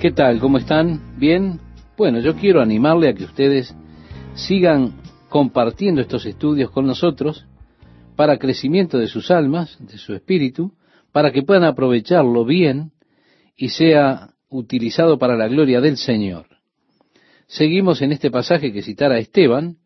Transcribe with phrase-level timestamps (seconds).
[0.00, 0.40] ¿Qué tal?
[0.40, 1.18] ¿Cómo están?
[1.18, 1.60] ¿Bien?
[1.98, 3.76] Bueno, yo quiero animarle a que ustedes
[4.32, 4.94] sigan
[5.28, 7.44] compartiendo estos estudios con nosotros
[8.16, 10.72] para crecimiento de sus almas, de su espíritu,
[11.12, 12.92] para que puedan aprovecharlo bien
[13.54, 16.46] y sea utilizado para la gloria del Señor.
[17.46, 19.76] Seguimos en este pasaje que citara Esteban,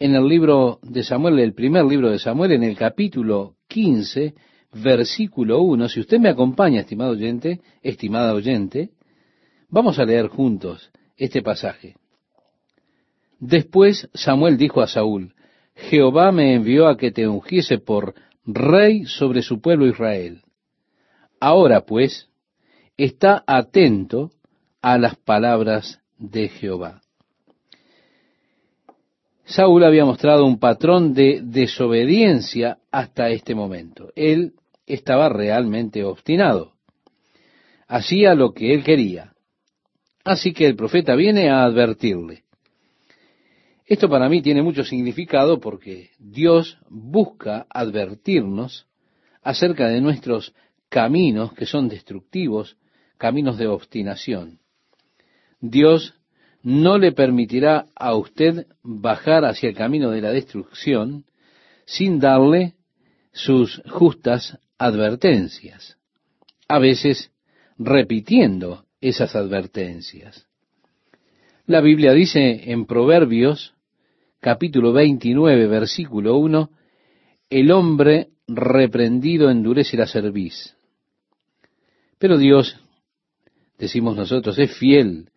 [0.00, 4.34] en el libro de Samuel, el primer libro de Samuel, en el capítulo 15,
[4.82, 5.88] versículo 1.
[5.90, 8.90] Si usted me acompaña, estimado oyente, estimada oyente,
[9.68, 11.96] vamos a leer juntos este pasaje.
[13.38, 15.34] Después Samuel dijo a Saúl,
[15.74, 18.14] Jehová me envió a que te ungiese por
[18.44, 20.42] rey sobre su pueblo Israel.
[21.40, 22.28] Ahora pues,
[22.96, 24.30] está atento
[24.82, 27.00] a las palabras de Jehová.
[29.44, 34.10] Saúl había mostrado un patrón de desobediencia hasta este momento.
[34.14, 34.52] Él
[34.86, 36.72] estaba realmente obstinado.
[37.86, 39.32] Hacía lo que él quería.
[40.28, 42.42] Así que el profeta viene a advertirle.
[43.86, 48.86] Esto para mí tiene mucho significado porque Dios busca advertirnos
[49.42, 50.52] acerca de nuestros
[50.90, 52.76] caminos que son destructivos,
[53.16, 54.58] caminos de obstinación.
[55.62, 56.14] Dios
[56.62, 61.24] no le permitirá a usted bajar hacia el camino de la destrucción
[61.86, 62.74] sin darle
[63.32, 65.96] sus justas advertencias,
[66.68, 67.32] a veces
[67.78, 70.46] repitiendo esas advertencias.
[71.66, 73.74] La Biblia dice en Proverbios
[74.40, 76.70] capítulo 29, versículo 1,
[77.50, 80.74] el hombre reprendido endurece la cerviz.
[82.18, 82.76] Pero Dios,
[83.78, 85.30] decimos nosotros, es fiel.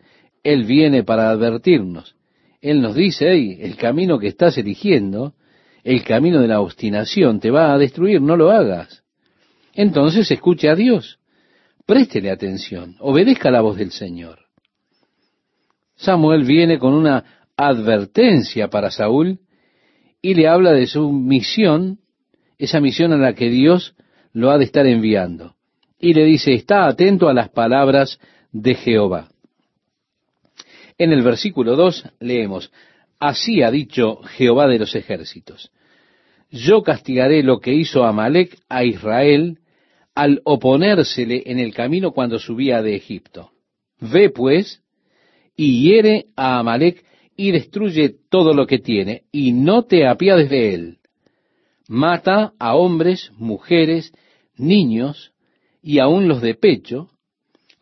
[0.44, 2.16] Él viene para advertirnos.
[2.62, 5.34] Él nos dice, hey, el camino que estás eligiendo,
[5.84, 9.04] el camino de la obstinación, te va a destruir, no lo hagas.
[9.74, 11.20] Entonces escuche a Dios,
[11.92, 14.46] préstele atención, obedezca la voz del Señor.
[15.98, 19.40] Samuel viene con una advertencia para Saúl
[20.22, 22.00] y le habla de su misión,
[22.58, 23.94] esa misión a la que Dios
[24.32, 25.56] lo ha de estar enviando.
[26.00, 28.22] Y le dice, está atento a las palabras
[28.54, 29.28] de Jehová.
[30.98, 32.72] En el versículo 2 leemos,
[33.20, 35.74] así ha dicho Jehová de los ejércitos,
[36.52, 39.58] yo castigaré lo que hizo Amalek a Israel
[40.16, 43.52] al oponérsele en el camino cuando subía de Egipto.
[44.00, 44.82] Ve pues
[45.56, 47.06] y hiere a Amalek
[47.36, 50.98] y destruye todo lo que tiene, y no te apiades de él.
[51.88, 54.14] Mata a hombres, mujeres,
[54.56, 55.34] niños,
[55.82, 57.10] y aun los de pecho,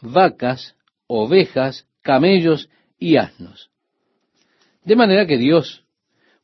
[0.02, 0.76] vacas,
[1.08, 3.70] ovejas, camellos y asnos.
[4.84, 5.84] De manera que Dios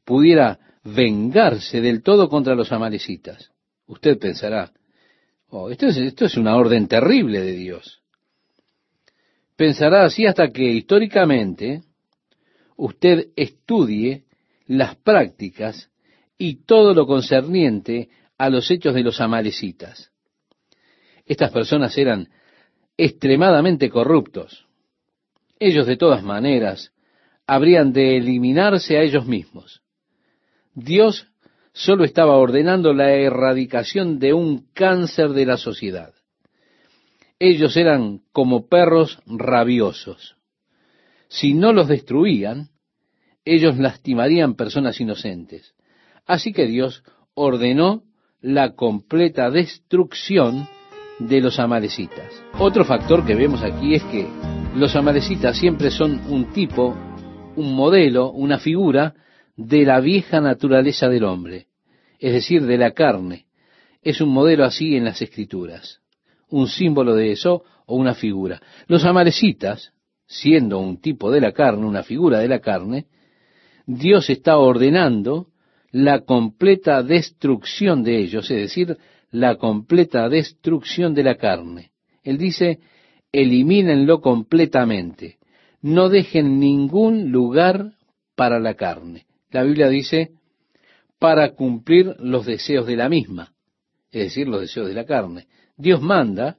[0.03, 3.52] pudiera vengarse del todo contra los amalecitas.
[3.88, 4.72] Usted pensará,
[5.50, 8.02] oh, esto, es, esto es una orden terrible de Dios.
[9.56, 11.84] Pensará así hasta que históricamente
[12.76, 14.26] usted estudie
[14.68, 15.90] las prácticas
[16.38, 20.12] y todo lo concerniente a los hechos de los amalecitas.
[21.26, 22.30] Estas personas eran
[22.98, 24.66] extremadamente corruptos.
[25.60, 26.92] Ellos de todas maneras
[27.48, 29.82] habrían de eliminarse a ellos mismos.
[30.74, 31.28] Dios
[31.75, 36.16] solo estaba ordenando la erradicación de un cáncer de la sociedad.
[37.38, 40.35] Ellos eran como perros rabiosos
[41.35, 42.69] si no los destruían,
[43.44, 45.75] ellos lastimarían personas inocentes.
[46.25, 47.03] Así que Dios
[47.34, 48.03] ordenó
[48.41, 50.68] la completa destrucción
[51.19, 52.31] de los amalecitas.
[52.58, 54.28] Otro factor que vemos aquí es que
[54.75, 56.96] los amalecitas siempre son un tipo,
[57.56, 59.14] un modelo, una figura
[59.56, 61.68] de la vieja naturaleza del hombre,
[62.20, 63.46] es decir, de la carne.
[64.02, 66.02] Es un modelo así en las escrituras,
[66.50, 68.62] un símbolo de eso o una figura.
[68.88, 69.94] Los amalecitas
[70.28, 73.06] siendo un tipo de la carne, una figura de la carne,
[73.86, 75.48] Dios está ordenando
[75.92, 78.98] la completa destrucción de ellos, es decir,
[79.32, 81.92] la completa destrucción de la carne.
[82.24, 82.80] Él dice,
[83.32, 85.38] elimínenlo completamente,
[85.82, 87.94] no dejen ningún lugar
[88.35, 89.25] para la carne.
[89.52, 90.32] La Biblia dice,
[91.20, 93.53] para cumplir los deseos de la misma,
[94.12, 95.47] es decir, los deseos de la carne.
[95.78, 96.58] Dios manda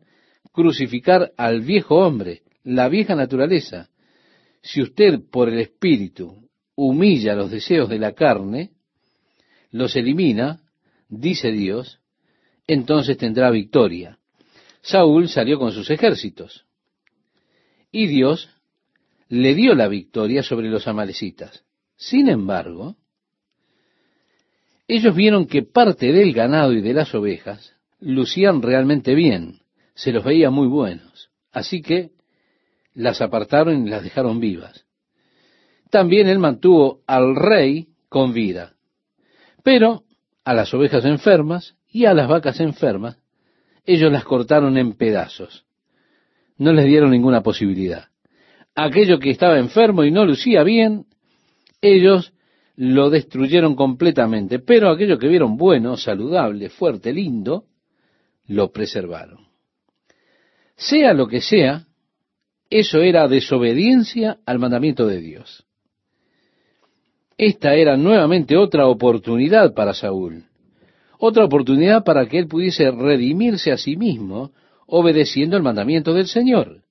[0.52, 3.90] crucificar al viejo hombre, la vieja naturaleza.
[4.62, 8.72] Si usted por el Espíritu humilla los deseos de la carne,
[9.70, 10.62] los elimina,
[11.08, 12.00] dice Dios,
[12.66, 14.18] entonces tendrá victoria.
[14.80, 16.64] Saúl salió con sus ejércitos
[17.92, 18.48] y Dios
[19.28, 21.65] le dio la victoria sobre los amalecitas.
[21.96, 22.96] Sin embargo,
[24.88, 29.60] ellos vieron que parte del ganado y de las ovejas lucían realmente bien,
[29.94, 31.30] se los veía muy buenos.
[31.52, 32.10] Así que
[32.94, 34.84] las apartaron y las dejaron vivas.
[35.90, 38.74] También él mantuvo al rey con vida.
[39.62, 40.04] Pero
[40.44, 43.18] a las ovejas enfermas y a las vacas enfermas,
[43.84, 45.64] ellos las cortaron en pedazos.
[46.58, 48.08] No les dieron ninguna posibilidad.
[48.74, 51.06] Aquello que estaba enfermo y no lucía bien,
[51.94, 52.32] ellos
[52.76, 57.64] lo destruyeron completamente, pero aquello que vieron bueno, saludable, fuerte, lindo,
[58.46, 59.46] lo preservaron.
[60.76, 61.86] Sea lo que sea,
[62.68, 65.64] eso era desobediencia al mandamiento de Dios.
[67.38, 70.44] Esta era nuevamente otra oportunidad para Saúl,
[71.18, 74.52] otra oportunidad para que él pudiese redimirse a sí mismo
[74.86, 76.82] obedeciendo el mandamiento del Señor.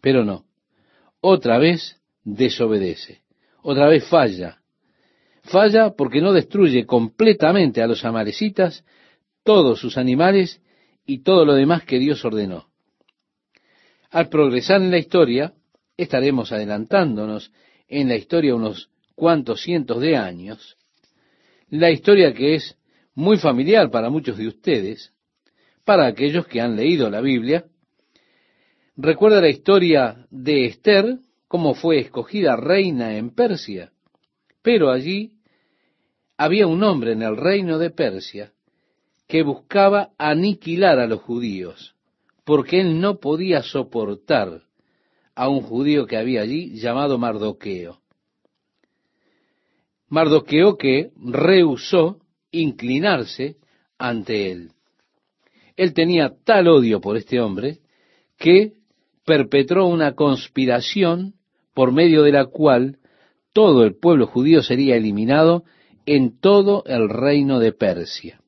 [0.00, 0.44] Pero no,
[1.20, 3.23] otra vez desobedece,
[3.64, 4.60] otra vez falla.
[5.42, 8.84] Falla porque no destruye completamente a los amalecitas,
[9.42, 10.60] todos sus animales
[11.06, 12.68] y todo lo demás que Dios ordenó.
[14.10, 15.54] Al progresar en la historia,
[15.96, 17.52] estaremos adelantándonos
[17.88, 20.76] en la historia unos cuantos cientos de años,
[21.70, 22.76] la historia que es
[23.14, 25.12] muy familiar para muchos de ustedes,
[25.84, 27.64] para aquellos que han leído la Biblia.
[28.96, 31.18] Recuerda la historia de Esther,
[31.54, 33.92] cómo fue escogida reina en Persia,
[34.60, 35.34] pero allí
[36.36, 38.52] había un hombre en el reino de Persia
[39.28, 41.94] que buscaba aniquilar a los judíos,
[42.44, 44.62] porque él no podía soportar
[45.36, 48.00] a un judío que había allí llamado Mardoqueo.
[50.08, 52.18] Mardoqueo que rehusó
[52.50, 53.58] inclinarse
[53.96, 54.72] ante él.
[55.76, 57.78] Él tenía tal odio por este hombre
[58.38, 58.72] que
[59.24, 61.33] perpetró una conspiración
[61.74, 62.98] por medio de la cual
[63.52, 65.64] todo el pueblo judío sería eliminado
[66.06, 68.40] en todo el reino de Persia.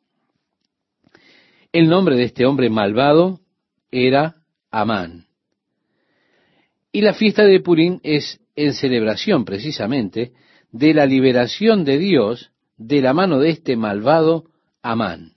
[1.73, 3.41] El nombre de este hombre malvado
[3.91, 4.37] era
[4.71, 5.27] Amán.
[6.93, 10.33] Y la fiesta de Purín es en celebración precisamente
[10.73, 14.45] de la liberación de Dios de la mano de este malvado
[14.83, 15.33] Amán.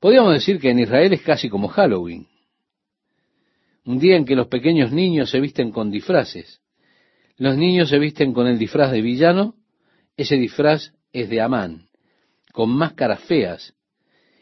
[0.00, 2.26] Podríamos decir que en Israel es casi como Halloween,
[3.84, 6.60] un día en que los pequeños niños se visten con disfraces.
[7.36, 9.56] Los niños se visten con el disfraz de villano,
[10.16, 11.88] ese disfraz es de Amán,
[12.52, 13.74] con máscaras feas,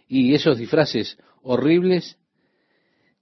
[0.06, 2.18] y esos disfraces horribles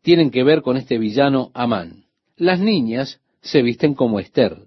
[0.02, 2.06] tienen que ver con este villano Amán.
[2.36, 4.66] Las niñas se visten como Esther,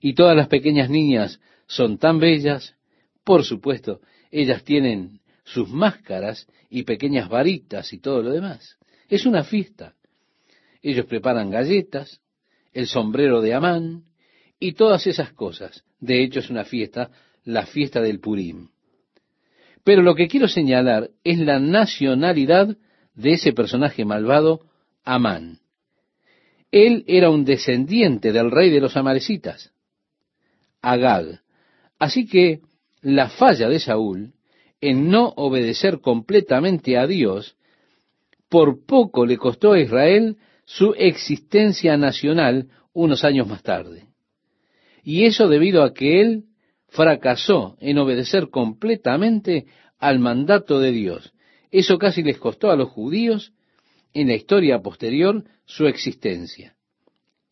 [0.00, 2.76] y todas las pequeñas niñas son tan bellas,
[3.24, 4.00] por supuesto,
[4.30, 8.78] ellas tienen sus máscaras y pequeñas varitas y todo lo demás.
[9.08, 9.94] Es una fiesta.
[10.82, 12.20] Ellos preparan galletas,
[12.72, 14.04] el sombrero de Amán
[14.58, 15.84] y todas esas cosas.
[15.98, 17.10] De hecho, es una fiesta,
[17.44, 18.68] la fiesta del Purim.
[19.84, 22.76] Pero lo que quiero señalar es la nacionalidad
[23.14, 24.60] de ese personaje malvado,
[25.04, 25.58] Amán.
[26.70, 29.72] Él era un descendiente del rey de los amalecitas.
[30.80, 31.40] Agag.
[31.98, 32.60] Así que
[33.02, 34.34] la falla de Saúl
[34.80, 37.56] en no obedecer completamente a Dios,
[38.48, 40.36] por poco le costó a Israel
[40.72, 44.06] su existencia nacional unos años más tarde.
[45.02, 46.44] Y eso debido a que él
[46.86, 49.66] fracasó en obedecer completamente
[49.98, 51.32] al mandato de Dios.
[51.72, 53.52] Eso casi les costó a los judíos
[54.14, 56.76] en la historia posterior su existencia.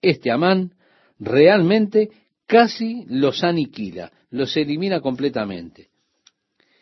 [0.01, 0.75] Este Amán
[1.19, 2.11] realmente
[2.47, 5.89] casi los aniquila, los elimina completamente.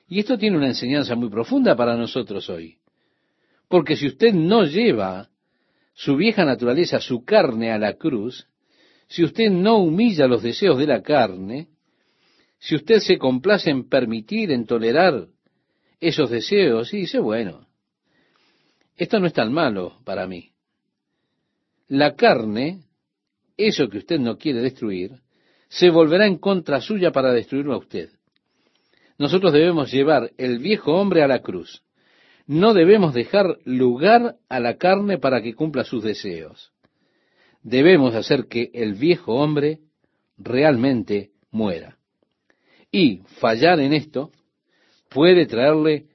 [0.06, 2.76] Y esto tiene una enseñanza muy profunda para nosotros hoy.
[3.68, 5.30] Porque si usted no lleva
[5.96, 8.46] su vieja naturaleza, su carne a la cruz,
[9.08, 11.68] si usted no humilla los deseos de la carne,
[12.58, 15.26] si usted se complace en permitir, en tolerar
[15.98, 17.66] esos deseos, y dice, bueno,
[18.94, 20.52] esto no es tan malo para mí.
[21.88, 22.82] La carne,
[23.56, 25.12] eso que usted no quiere destruir,
[25.68, 28.10] se volverá en contra suya para destruirlo a usted.
[29.16, 31.82] Nosotros debemos llevar el viejo hombre a la cruz.
[32.46, 36.72] No debemos dejar lugar a la carne para que cumpla sus deseos.
[37.62, 39.80] Debemos hacer que el viejo hombre
[40.38, 41.98] realmente muera.
[42.92, 44.30] Y fallar en esto
[45.08, 46.06] puede traerle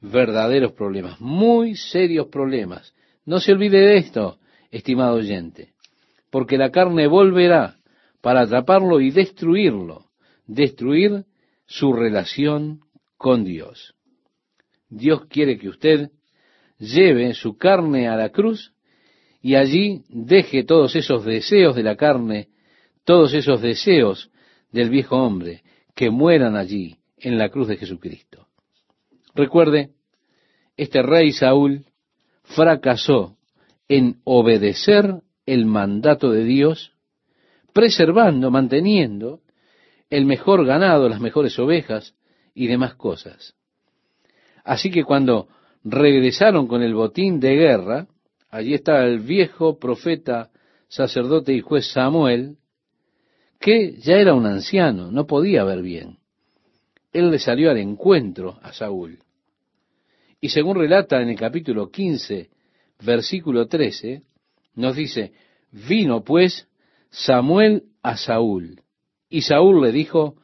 [0.00, 2.94] verdaderos problemas, muy serios problemas.
[3.26, 4.38] No se olvide de esto,
[4.70, 5.72] estimado oyente,
[6.30, 7.76] porque la carne volverá
[8.20, 10.06] para atraparlo y destruirlo,
[10.46, 11.24] destruir
[11.66, 12.80] su relación
[13.16, 13.94] con Dios.
[14.94, 16.10] Dios quiere que usted
[16.78, 18.72] lleve su carne a la cruz
[19.42, 22.48] y allí deje todos esos deseos de la carne,
[23.04, 24.30] todos esos deseos
[24.70, 25.62] del viejo hombre,
[25.96, 28.46] que mueran allí en la cruz de Jesucristo.
[29.34, 29.90] Recuerde,
[30.76, 31.84] este rey Saúl
[32.44, 33.36] fracasó
[33.88, 36.92] en obedecer el mandato de Dios,
[37.72, 39.40] preservando, manteniendo
[40.08, 42.14] el mejor ganado, las mejores ovejas
[42.54, 43.56] y demás cosas.
[44.64, 45.48] Así que cuando
[45.84, 48.06] regresaron con el botín de guerra,
[48.50, 50.50] allí estaba el viejo profeta,
[50.88, 52.56] sacerdote y juez Samuel,
[53.60, 56.18] que ya era un anciano, no podía ver bien.
[57.12, 59.20] Él le salió al encuentro a Saúl.
[60.40, 62.50] Y según relata en el capítulo 15,
[63.04, 64.22] versículo 13,
[64.74, 65.32] nos dice,
[65.70, 66.68] vino pues
[67.10, 68.80] Samuel a Saúl.
[69.28, 70.36] Y Saúl le dijo,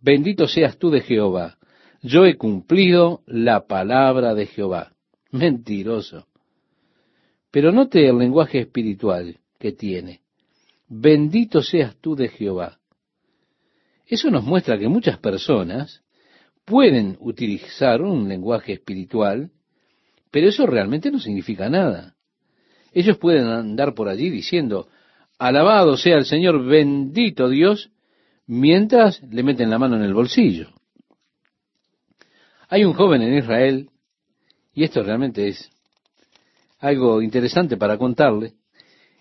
[0.00, 1.58] bendito seas tú de Jehová,
[2.02, 4.92] yo he cumplido la palabra de Jehová.
[5.30, 6.26] Mentiroso.
[7.50, 10.20] Pero note el lenguaje espiritual que tiene.
[10.88, 12.78] Bendito seas tú de Jehová.
[14.06, 16.02] Eso nos muestra que muchas personas
[16.64, 19.50] pueden utilizar un lenguaje espiritual,
[20.30, 22.16] pero eso realmente no significa nada.
[22.92, 24.88] Ellos pueden andar por allí diciendo,
[25.38, 27.90] alabado sea el Señor, bendito Dios,
[28.46, 30.79] mientras le meten la mano en el bolsillo.
[32.72, 33.90] Hay un joven en Israel,
[34.72, 35.68] y esto realmente es
[36.78, 38.54] algo interesante para contarle,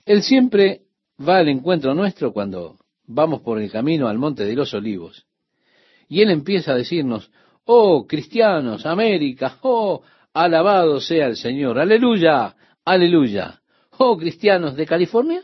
[0.06, 0.84] él siempre
[1.20, 2.78] va al encuentro nuestro cuando
[3.08, 5.26] vamos por el camino al monte de los olivos.
[6.08, 7.32] Y él empieza a decirnos,
[7.66, 13.62] oh cristianos, América, oh, alabado sea el Señor, aleluya, aleluya.
[13.98, 15.42] Oh cristianos de California.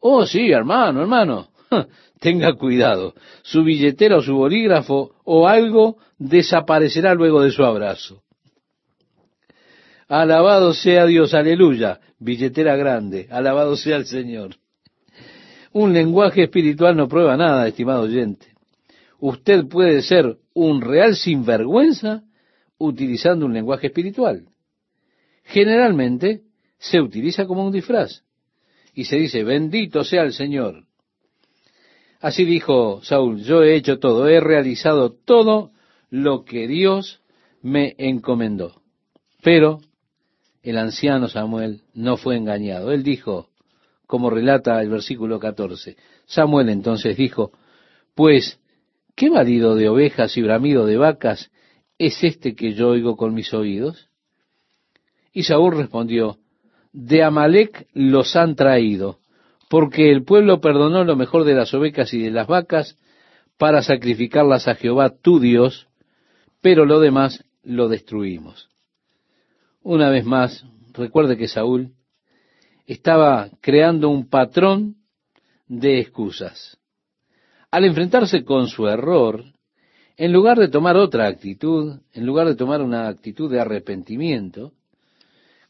[0.00, 1.50] Oh sí, hermano, hermano,
[2.20, 8.22] tenga cuidado, su billetera o su bolígrafo o algo desaparecerá luego de su abrazo.
[10.08, 14.56] Alabado sea Dios, aleluya, billetera grande, alabado sea el Señor.
[15.72, 18.48] Un lenguaje espiritual no prueba nada, estimado oyente.
[19.20, 22.24] Usted puede ser un real sinvergüenza
[22.78, 24.46] utilizando un lenguaje espiritual.
[25.44, 26.42] Generalmente
[26.78, 28.24] se utiliza como un disfraz
[28.94, 30.89] y se dice, bendito sea el Señor.
[32.20, 35.70] Así dijo Saúl, yo he hecho todo, he realizado todo
[36.10, 37.20] lo que Dios
[37.62, 38.82] me encomendó.
[39.42, 39.80] Pero
[40.62, 42.92] el anciano Samuel no fue engañado.
[42.92, 43.48] Él dijo,
[44.06, 45.96] como relata el versículo 14,
[46.26, 47.52] Samuel entonces dijo,
[48.14, 48.60] pues
[49.20, 51.50] ¿Qué marido de ovejas y bramido de vacas
[51.98, 54.08] es este que yo oigo con mis oídos?
[55.30, 56.38] Y Saúl respondió,
[56.94, 59.19] de Amalek los han traído,
[59.70, 62.98] porque el pueblo perdonó lo mejor de las ovejas y de las vacas
[63.56, 65.86] para sacrificarlas a Jehová tu Dios,
[66.60, 68.68] pero lo demás lo destruimos.
[69.80, 71.92] Una vez más, recuerde que Saúl
[72.84, 74.96] estaba creando un patrón
[75.68, 76.76] de excusas
[77.70, 79.44] al enfrentarse con su error,
[80.16, 84.72] en lugar de tomar otra actitud, en lugar de tomar una actitud de arrepentimiento,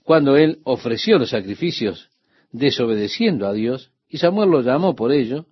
[0.03, 2.09] cuando él ofreció los sacrificios
[2.53, 5.47] desobedeciendo a Dios, y Samuel lo llamó por ello,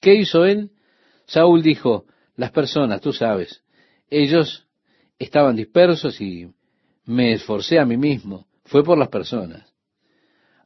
[0.00, 0.70] ¿qué hizo él?
[1.26, 2.04] Saúl dijo,
[2.36, 3.62] las personas, tú sabes,
[4.10, 4.66] ellos
[5.18, 6.50] estaban dispersos y
[7.06, 9.72] me esforcé a mí mismo, fue por las personas.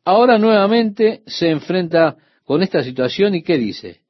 [0.04, 4.00] Ahora nuevamente se enfrenta con esta situación y ¿qué dice?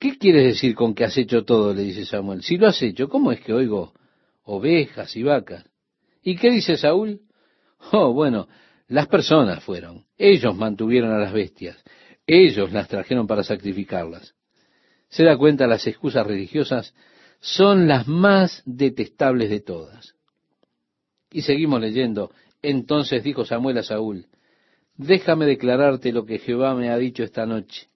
[0.00, 1.72] ¿Qué quieres decir con que has hecho todo?
[1.72, 2.42] le dice Samuel.
[2.42, 3.92] Si lo has hecho, ¿cómo es que oigo
[4.42, 5.64] ovejas y vacas?
[6.22, 7.20] ¿Y qué dice Saúl?
[7.92, 8.48] Oh, bueno,
[8.88, 10.06] las personas fueron.
[10.16, 11.76] Ellos mantuvieron a las bestias.
[12.26, 14.34] Ellos las trajeron para sacrificarlas.
[15.08, 16.94] Se da cuenta, las excusas religiosas
[17.40, 20.14] son las más detestables de todas.
[21.30, 22.32] Y seguimos leyendo.
[22.62, 24.26] Entonces dijo Samuel a Saúl,
[24.96, 27.88] déjame declararte lo que Jehová me ha dicho esta noche.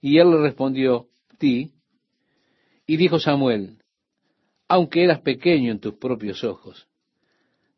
[0.00, 1.08] Y él le respondió,
[1.38, 1.72] ti.
[2.86, 3.78] Y dijo Samuel,
[4.68, 6.86] aunque eras pequeño en tus propios ojos,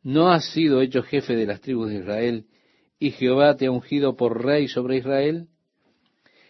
[0.07, 2.45] ¿no has sido hecho jefe de las tribus de Israel
[2.97, 5.49] y Jehová te ha ungido por rey sobre Israel?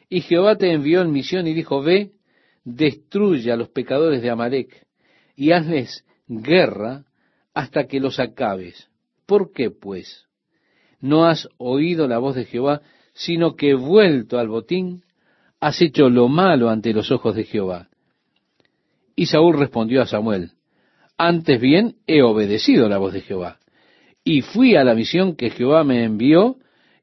[0.09, 2.11] Y Jehová te envió en misión y dijo, ve,
[2.63, 4.85] destruye a los pecadores de Amalek
[5.35, 7.05] y hazles guerra
[7.55, 8.91] hasta que los acabes.
[9.25, 10.27] ¿Por qué, pues?
[11.01, 12.83] No has oído la voz de Jehová,
[13.13, 15.01] sino que vuelto al botín,
[15.59, 17.89] has hecho lo malo ante los ojos de Jehová.
[19.15, 20.51] Y Saúl respondió a Samuel,
[21.17, 23.59] antes bien he obedecido la voz de Jehová,
[24.23, 26.57] y fui a la misión que Jehová me envió,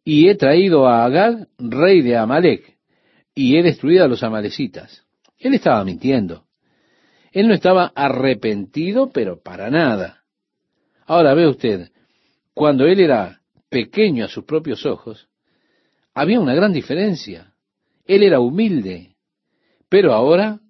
[0.05, 2.77] y he traído a Agag, rey de Amalek,
[3.35, 5.05] y he destruido a los amalecitas.
[5.39, 6.45] Él estaba mintiendo.
[7.33, 10.23] Él no estaba arrepentido, pero para nada.
[11.07, 11.91] Ahora ve usted,
[12.53, 15.29] cuando él era pequeño a sus propios ojos,
[16.15, 17.55] había una gran diferencia.
[18.07, 19.17] Él era humilde,
[19.89, 20.61] pero ahora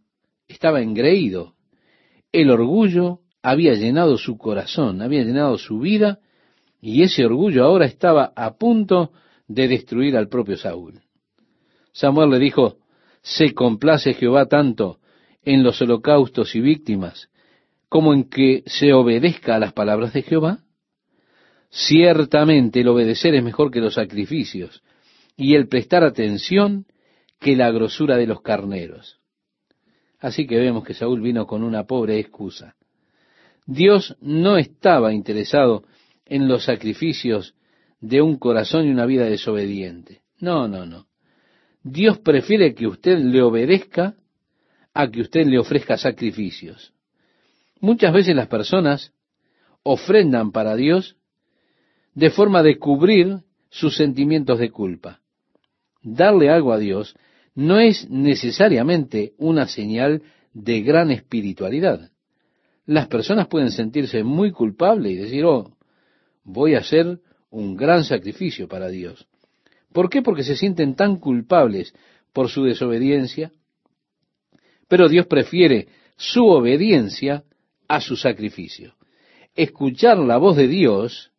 [0.48, 1.54] estaba engreído.
[2.32, 6.18] El orgullo había llenado su corazón, había llenado su vida
[6.80, 9.12] Y ese orgullo ahora estaba a punto
[9.48, 11.00] de destruir al propio Saúl.
[11.92, 12.78] Samuel le dijo,
[13.22, 14.98] ¿se complace Jehová tanto
[15.42, 17.28] en los holocaustos y víctimas
[17.88, 20.58] como en que se obedezca a las palabras de Jehová?
[21.70, 24.82] Ciertamente el obedecer es mejor que los sacrificios
[25.36, 26.86] y el prestar atención
[27.40, 29.20] que la grosura de los carneros.
[30.18, 32.74] Así que vemos que Saúl vino con una pobre excusa.
[33.66, 35.85] Dios no estaba interesado
[36.26, 37.54] en los sacrificios
[38.00, 40.23] de un corazón y una vida desobediente.
[40.38, 41.06] No, no, no.
[41.83, 44.14] Dios prefiere que usted le obedezca
[44.92, 46.92] a que usted le ofrezca sacrificios.
[47.80, 49.12] Muchas veces las personas
[49.83, 51.16] ofrendan para Dios
[52.14, 53.40] de forma de cubrir
[53.71, 55.21] sus sentimientos de culpa.
[56.02, 57.16] Darle algo a Dios
[57.54, 62.11] no es necesariamente una señal de gran espiritualidad.
[62.86, 65.76] Las personas pueden sentirse muy culpables y decir, oh,
[66.44, 69.26] voy a hacer un gran sacrificio para Dios.
[69.92, 70.22] ¿Por qué?
[70.22, 71.94] Porque se sienten tan culpables
[72.32, 73.52] por su desobediencia.
[74.88, 77.44] Pero Dios prefiere su obediencia
[77.88, 78.94] a su sacrificio.
[79.54, 81.30] Escuchar la voz de Dios,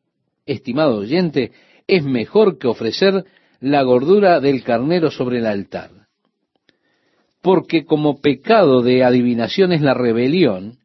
[0.46, 1.52] estimado oyente,
[1.86, 3.26] es mejor que ofrecer
[3.60, 5.92] la gordura del carnero sobre el altar.
[7.42, 10.80] Porque como pecado de adivinación es la rebelión,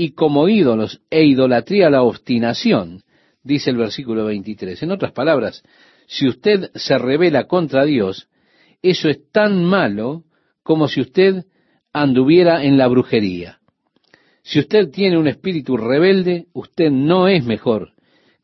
[0.00, 3.02] y como ídolos e idolatría la obstinación,
[3.42, 4.80] dice el versículo 23.
[4.84, 5.64] En otras palabras,
[6.06, 8.28] si usted se revela contra Dios,
[8.80, 10.22] eso es tan malo
[10.62, 11.46] como si usted
[11.92, 13.58] anduviera en la brujería.
[14.42, 17.94] Si usted tiene un espíritu rebelde, usted no es mejor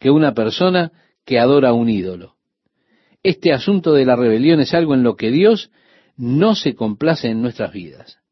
[0.01, 0.91] que una persona
[1.25, 2.35] que adora un ídolo.
[3.23, 5.71] Este asunto de la rebelión es algo en lo que Dios
[6.17, 8.24] no se complace en nuestras vidas.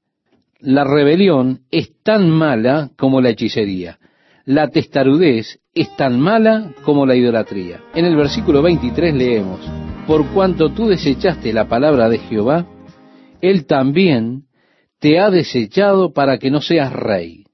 [0.63, 3.99] La rebelión es tan mala como la hechicería
[4.45, 7.81] la testarudez es tan mala como la idolatría.
[7.95, 9.61] En el versículo 23 leemos,
[10.07, 12.67] por cuanto tú desechaste la palabra de Jehová,
[13.41, 14.45] Él también
[14.99, 17.45] te ha desechado para que no seas rey.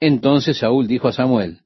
[0.00, 1.58] Entonces Saúl dijo a Samuel,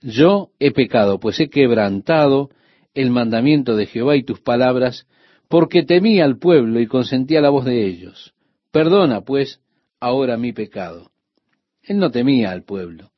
[0.00, 2.50] yo he pecado, pues he quebrantado
[2.94, 5.06] el mandamiento de Jehová y tus palabras,
[5.48, 8.34] porque temí al pueblo y consentí a la voz de ellos.
[8.72, 9.60] Perdona, pues,
[10.02, 11.10] ahora mi pecado.
[11.82, 13.12] Él no temía al pueblo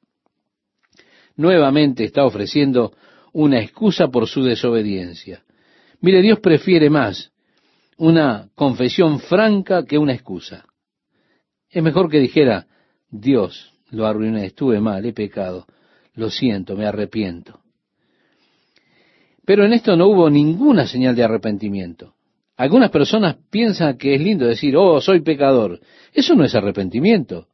[1.37, 2.93] nuevamente está ofreciendo
[3.33, 5.43] una excusa por su desobediencia.
[6.01, 7.33] Mire, Dios prefiere más
[7.97, 10.65] una confesión franca que una excusa.
[11.69, 12.67] Es mejor que dijera,
[13.11, 15.67] Dios, lo arruiné, estuve mal, he pecado,
[16.15, 17.61] lo siento, me arrepiento.
[19.45, 22.14] Pero en esto no hubo ninguna señal de arrepentimiento.
[22.57, 25.81] Algunas personas piensan que es lindo decir, oh, soy pecador.
[26.13, 27.49] Eso no es arrepentimiento.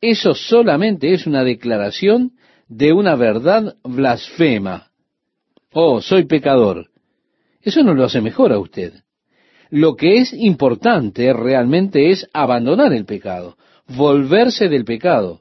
[0.00, 2.32] Eso solamente es una declaración
[2.68, 4.90] de una verdad blasfema.
[5.72, 6.90] Oh, soy pecador.
[7.60, 8.94] Eso no lo hace mejor a usted.
[9.70, 13.56] Lo que es importante realmente es abandonar el pecado,
[13.88, 15.40] volverse del pecado.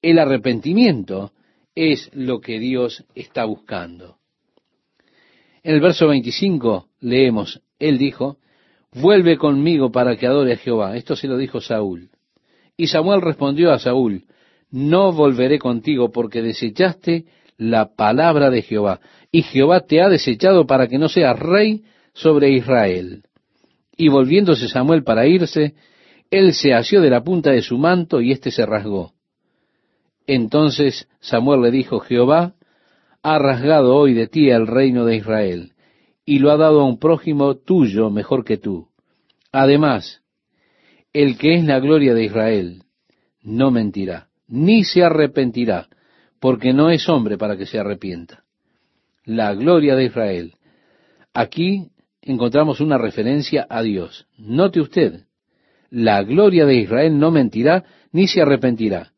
[0.00, 1.32] El arrepentimiento
[1.74, 4.18] es lo que Dios está buscando.
[5.62, 8.36] En el verso 25 leemos, Él dijo,
[8.92, 10.96] vuelve conmigo para que adore a Jehová.
[10.96, 12.10] Esto se lo dijo Saúl.
[12.76, 14.22] Y Samuel respondió a Saúl,
[14.70, 17.24] no volveré contigo porque desechaste
[17.58, 19.00] la palabra de Jehová,
[19.32, 21.82] y Jehová te ha desechado para que no seas rey
[22.14, 23.24] sobre Israel.
[23.96, 25.74] Y volviéndose Samuel para irse,
[26.30, 29.12] él se asió de la punta de su manto y éste se rasgó.
[30.26, 32.54] Entonces Samuel le dijo, Jehová
[33.24, 35.72] ha rasgado hoy de ti el reino de Israel,
[36.24, 38.88] y lo ha dado a un prójimo tuyo mejor que tú.
[39.50, 40.22] Además,
[41.12, 42.82] el que es la gloria de Israel
[43.42, 45.88] no mentirá ni se arrepentirá,
[46.38, 48.44] porque no es hombre para que se arrepienta.
[49.24, 50.54] La gloria de Israel.
[51.32, 51.88] Aquí
[52.20, 54.26] encontramos una referencia a Dios.
[54.36, 55.24] Note usted,
[55.88, 59.12] la gloria de Israel no mentirá ni se arrepentirá.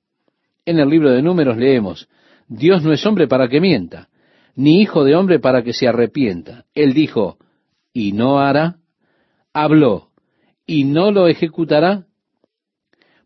[0.64, 2.08] En el libro de números leemos,
[2.46, 4.08] Dios no es hombre para que mienta,
[4.56, 6.64] ni hijo de hombre para que se arrepienta.
[6.74, 7.38] Él dijo,
[7.92, 8.78] y no hará,
[9.52, 10.10] habló,
[10.66, 12.06] y no lo ejecutará,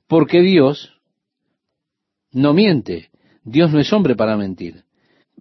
[0.07, 0.99] porque Dios
[2.33, 3.11] no miente.
[3.45, 4.85] Dios no es hombre para mentir.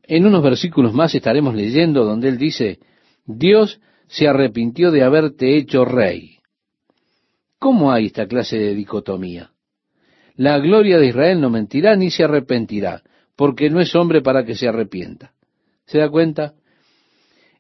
[0.04, 2.80] En unos versículos más estaremos leyendo donde él dice,
[3.26, 6.38] Dios se arrepintió de haberte hecho rey.
[7.60, 9.52] ¿Cómo hay esta clase de dicotomía?
[10.36, 13.02] La gloria de Israel no mentirá ni se arrepentirá,
[13.36, 15.34] porque no es hombre para que se arrepienta.
[15.88, 16.54] ¿Se da cuenta?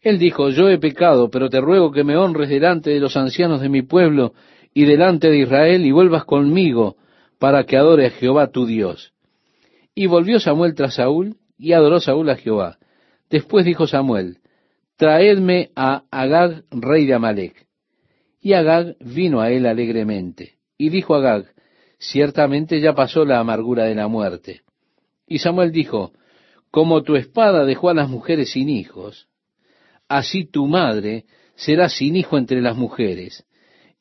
[0.02, 3.62] Él dijo, yo he pecado, pero te ruego que me honres delante de los ancianos
[3.62, 4.34] de mi pueblo
[4.74, 6.98] y delante de Israel y vuelvas conmigo
[7.40, 9.14] para que adore a Jehová tu Dios.
[9.96, 12.78] Y volvió Samuel tras Saúl y adoró Saúl a Jehová.
[13.30, 14.38] Después dijo Samuel,
[14.98, 17.66] traedme a Agag, rey de Amalek.
[18.40, 20.54] Y Agag vino a él alegremente.
[20.78, 21.46] Y dijo Agag,
[21.98, 24.62] ciertamente ya pasó la amargura de la muerte.
[25.28, 26.14] Y Samuel dijo,
[26.78, 29.26] como tu espada dejó a las mujeres sin hijos,
[30.08, 33.48] así tu madre será sin hijo entre las mujeres.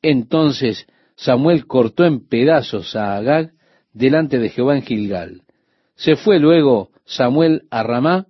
[0.03, 0.85] Entonces
[1.15, 3.49] Samuel cortó en pedazos a Agag
[3.93, 5.41] delante de Jehová en Gilgal.
[5.95, 8.27] Se fue luego Samuel a Ramá,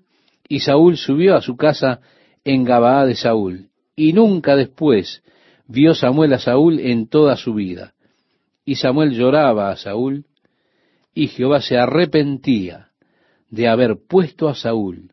[0.47, 1.99] y Saúl subió a su casa
[2.45, 3.67] en Gabaa de Saúl.
[3.97, 5.23] Y nunca después
[5.67, 7.95] vio Samuel a Saúl en toda su vida.
[8.63, 10.23] Y Samuel lloraba a Saúl,
[11.13, 12.86] y Jehová se arrepentía
[13.49, 15.11] de haber puesto a Saúl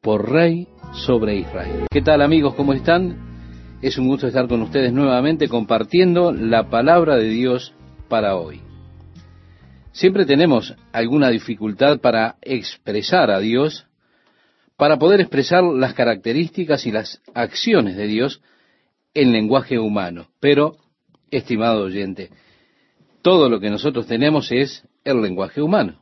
[0.00, 1.86] por rey sobre Israel.
[1.90, 2.54] ¿Qué tal amigos?
[2.54, 3.78] ¿Cómo están?
[3.80, 7.74] Es un gusto estar con ustedes nuevamente compartiendo la palabra de Dios
[8.08, 8.60] para hoy.
[9.92, 13.86] Siempre tenemos alguna dificultad para expresar a Dios,
[14.76, 18.40] para poder expresar las características y las acciones de Dios
[19.14, 20.28] en lenguaje humano.
[20.40, 20.76] Pero,
[21.30, 22.30] estimado oyente,
[23.20, 26.01] todo lo que nosotros tenemos es el lenguaje humano.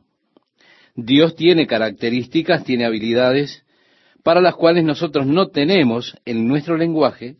[0.95, 3.63] Dios tiene características, tiene habilidades
[4.23, 7.37] para las cuales nosotros no tenemos en nuestro lenguaje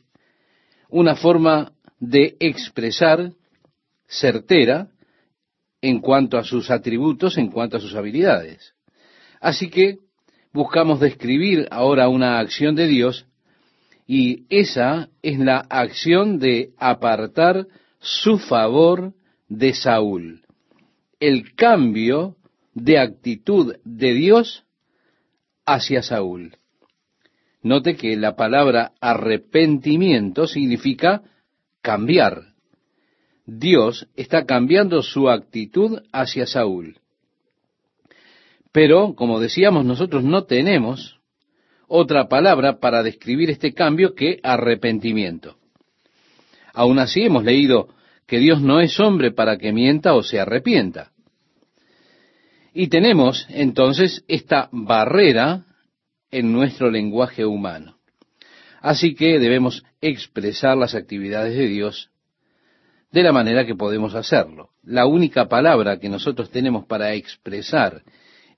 [0.89, 3.33] una forma de expresar
[4.07, 4.89] certera
[5.81, 8.73] en cuanto a sus atributos, en cuanto a sus habilidades.
[9.39, 9.97] Así que
[10.53, 13.25] buscamos describir ahora una acción de Dios
[14.07, 17.67] y esa es la acción de apartar
[17.99, 19.13] su favor
[19.47, 20.41] de Saúl.
[21.19, 22.35] El cambio
[22.73, 24.63] de actitud de Dios
[25.65, 26.57] hacia Saúl.
[27.63, 31.21] Note que la palabra arrepentimiento significa
[31.81, 32.53] cambiar.
[33.45, 36.99] Dios está cambiando su actitud hacia Saúl.
[38.71, 41.19] Pero, como decíamos, nosotros no tenemos
[41.87, 45.57] otra palabra para describir este cambio que arrepentimiento.
[46.73, 47.89] Aún así hemos leído
[48.25, 51.11] que Dios no es hombre para que mienta o se arrepienta.
[52.73, 55.65] Y tenemos entonces esta barrera
[56.31, 57.97] en nuestro lenguaje humano.
[58.79, 62.09] Así que debemos expresar las actividades de Dios
[63.11, 64.69] de la manera que podemos hacerlo.
[64.83, 68.03] La única palabra que nosotros tenemos para expresar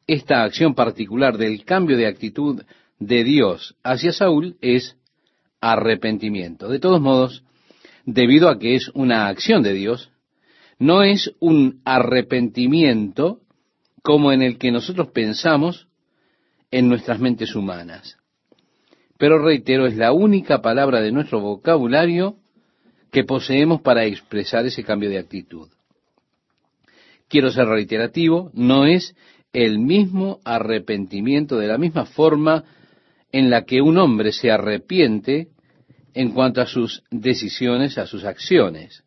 [0.05, 2.63] esta acción particular del cambio de actitud
[2.99, 4.95] de Dios hacia Saúl es
[5.59, 6.67] arrepentimiento.
[6.69, 7.43] De todos modos,
[8.05, 10.11] debido a que es una acción de Dios,
[10.77, 13.42] no es un arrepentimiento
[14.03, 15.87] como en el que nosotros pensamos
[16.69, 18.17] en nuestras mentes humanas.
[19.17, 22.35] Pero reitero, es la única palabra de nuestro vocabulario
[23.11, 25.69] que poseemos para expresar ese cambio de actitud.
[27.29, 29.15] Quiero ser reiterativo, no es
[29.53, 32.65] el mismo arrepentimiento de la misma forma
[33.31, 35.47] en la que un hombre se arrepiente
[36.13, 39.02] en cuanto a sus decisiones, a sus acciones.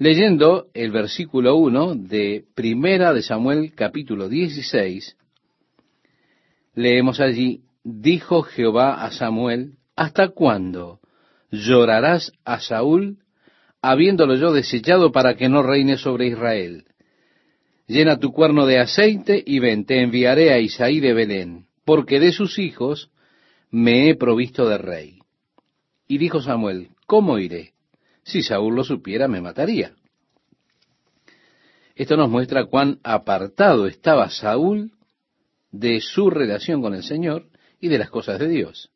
[0.00, 5.16] Leyendo el versículo 1 de Primera de Samuel capítulo 16,
[6.76, 11.00] leemos allí, dijo Jehová a Samuel, ¿hasta cuándo
[11.50, 13.18] llorarás a Saúl,
[13.82, 16.84] habiéndolo yo desechado para que no reine sobre Israel?
[17.88, 22.30] Llena tu cuerno de aceite y ven, te enviaré a Isaí de Belén, porque de
[22.30, 23.10] sus hijos
[23.72, 25.18] me he provisto de rey.
[26.06, 27.72] Y dijo Samuel, ¿cómo iré?
[28.28, 29.94] Si Saúl lo supiera, me mataría.
[31.94, 34.92] Esto nos muestra cuán apartado estaba Saúl
[35.72, 37.46] de su relación con el Señor
[37.80, 38.90] y de las cosas de Dios.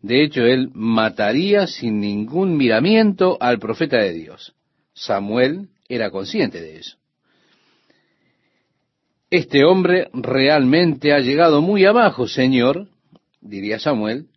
[0.00, 4.54] De hecho, él mataría sin ningún miramiento al profeta de Dios.
[4.94, 6.98] Samuel era consciente de eso.
[9.28, 12.86] Este hombre realmente ha llegado muy abajo, Señor,
[13.40, 14.28] diría Samuel,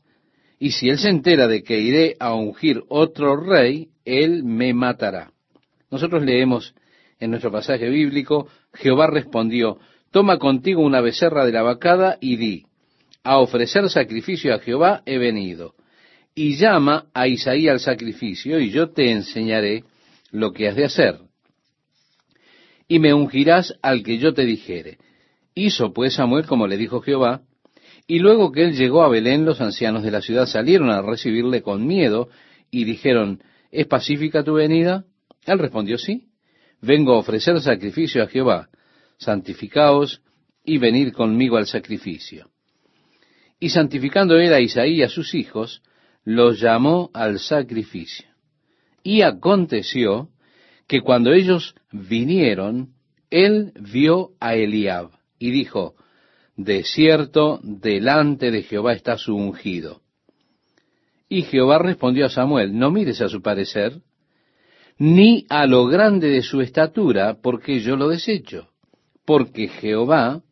[0.63, 5.33] y si él se entera de que iré a ungir otro rey, él me matará.
[5.91, 6.73] Nosotros leemos
[7.19, 12.65] en nuestro pasaje bíblico, Jehová respondió, toma contigo una becerra de la vacada y di,
[13.25, 15.73] a ofrecer sacrificio a Jehová he venido.
[16.33, 19.83] Y llama a Isaí al sacrificio, y yo te enseñaré
[20.31, 21.19] lo que has de hacer.
[22.87, 24.97] Y me ungirás al que yo te dijere.
[25.55, 27.41] Hizo pues Samuel como le dijo Jehová,
[28.07, 31.61] y luego que él llegó a Belén, los ancianos de la ciudad salieron a recibirle
[31.61, 32.29] con miedo,
[32.69, 35.05] y dijeron, ¿es pacífica tu venida?
[35.45, 36.29] Él respondió, sí,
[36.81, 38.69] vengo a ofrecer sacrificio a Jehová
[39.23, 40.21] santificaos
[40.63, 42.49] y venid conmigo al sacrificio.
[43.59, 45.81] Y santificando él a Isaí y a sus hijos,
[46.23, 48.25] los llamó al sacrificio.
[49.03, 50.29] Y aconteció
[50.87, 52.93] que cuando ellos vinieron,
[53.29, 55.95] él vio a Eliab y dijo,
[56.55, 60.01] de cierto, delante de Jehová está su ungido.
[61.27, 64.01] Y Jehová respondió a Samuel, no mires a su parecer,
[64.99, 68.69] ni a lo grande de su estatura, porque yo lo desecho,
[69.25, 70.43] porque Jehová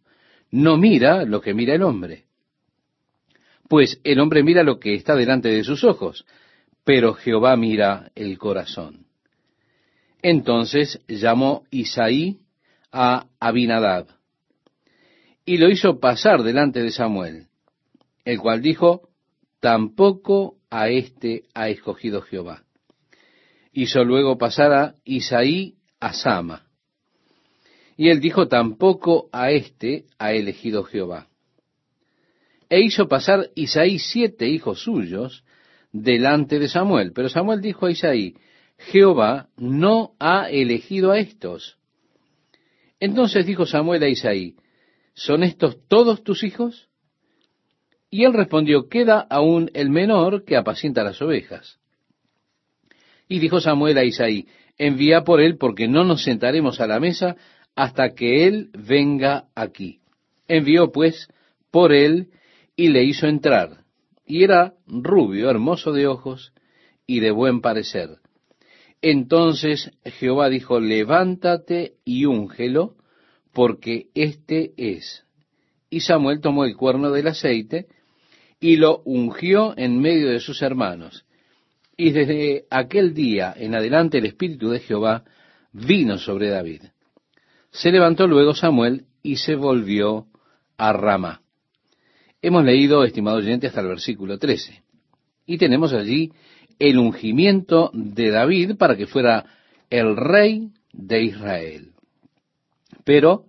[0.50, 2.26] no mira lo que mira el hombre.
[3.70, 6.26] Pues el hombre mira lo que está delante de sus ojos,
[6.84, 9.06] pero Jehová mira el corazón.
[10.24, 12.40] Entonces llamó Isaí
[12.92, 14.08] a Abinadab
[15.46, 17.48] y lo hizo pasar delante de Samuel,
[18.26, 19.10] el cual dijo,
[19.60, 22.64] tampoco a éste ha escogido Jehová.
[23.74, 26.68] Hizo luego pasar a Isaí a Sama.
[27.98, 31.28] Y él dijo, tampoco a éste ha elegido Jehová.
[32.70, 35.44] E hizo pasar Isaí siete hijos suyos
[35.92, 37.12] delante de Samuel.
[37.14, 38.36] Pero Samuel dijo a Isaí,
[38.78, 41.78] Jehová no ha elegido a estos.
[43.00, 44.56] Entonces dijo Samuel a Isaí,
[45.14, 46.90] ¿son estos todos tus hijos?
[48.10, 51.80] Y él respondió, queda aún el menor que apacienta las ovejas.
[53.28, 54.48] Y dijo Samuel a Isaí,
[54.78, 57.38] envía por él porque no nos sentaremos a la mesa
[57.76, 60.00] hasta que él venga aquí.
[60.48, 61.30] Envió pues
[61.72, 62.28] por él
[62.76, 63.86] y le hizo entrar.
[64.26, 66.54] Y era rubio, hermoso de ojos
[67.08, 68.18] y de buen parecer.
[69.02, 72.96] Entonces Jehová dijo, levántate y úngelo,
[73.54, 75.26] porque éste es.
[75.90, 77.88] Y Samuel tomó el cuerno del aceite
[78.60, 81.26] y lo ungió en medio de sus hermanos.
[81.98, 85.24] Y desde aquel día en adelante el Espíritu de Jehová
[85.74, 86.84] vino sobre David.
[87.72, 90.28] Se levantó luego Samuel y se volvió
[90.78, 91.42] a Ramá.
[92.42, 94.84] Hemos leído, estimado oyente, hasta el versículo 13.
[95.46, 96.32] Y tenemos allí
[96.80, 99.46] el ungimiento de David para que fuera
[99.90, 101.91] el rey de Israel.
[103.12, 103.44] Pero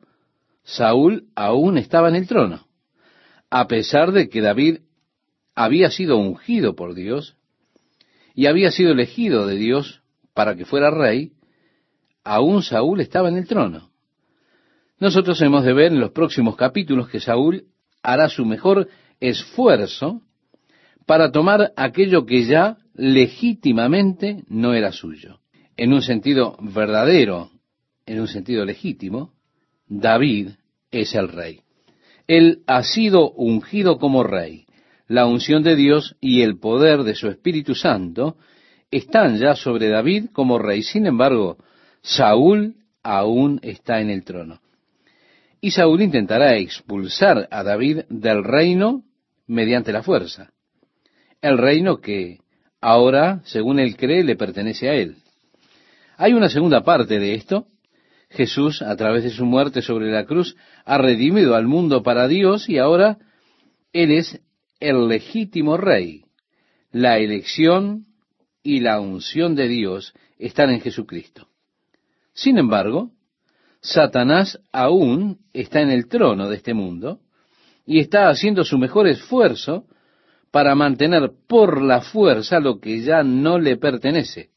[0.65, 2.67] Saúl aún estaba en el trono.
[3.49, 4.79] A pesar de que David
[5.55, 7.37] había sido ungido por Dios
[8.35, 10.03] y había sido elegido de Dios
[10.35, 11.35] para que fuera rey,
[12.25, 13.93] aún Saúl estaba en el trono.
[14.99, 17.67] Nosotros hemos de ver en los próximos capítulos que Saúl
[18.03, 18.89] hará su mejor
[19.21, 20.23] esfuerzo
[21.07, 25.39] para tomar aquello que ya legítimamente no era suyo.
[25.77, 27.53] En un sentido verdadero,
[28.07, 29.35] en un sentido legítimo,
[29.95, 30.53] David
[30.91, 31.61] es el rey.
[32.27, 34.65] Él ha sido ungido como rey.
[35.07, 38.37] La unción de Dios y el poder de su Espíritu Santo
[38.91, 40.83] están ya sobre David como rey.
[40.83, 41.59] Sin embargo,
[42.01, 44.61] Saúl aún está en el trono.
[45.61, 49.05] Y Saúl intentará expulsar a David del reino
[49.47, 50.53] mediante la fuerza.
[51.43, 52.39] El reino que
[52.81, 55.17] ahora, según él cree, le pertenece a él.
[56.17, 57.67] Hay una segunda parte de esto.
[58.33, 62.69] Jesús, a través de su muerte sobre la cruz, ha redimido al mundo para Dios
[62.69, 63.19] y ahora
[63.93, 64.41] Él es
[64.81, 66.25] el legítimo rey.
[66.91, 68.07] La elección
[68.63, 71.49] y la unción de Dios están en Jesucristo.
[72.33, 73.11] Sin embargo,
[73.81, 77.21] Satanás aún está en el trono de este mundo
[77.85, 79.87] y está haciendo su mejor esfuerzo
[80.51, 84.52] para mantener por la fuerza lo que ya no le pertenece.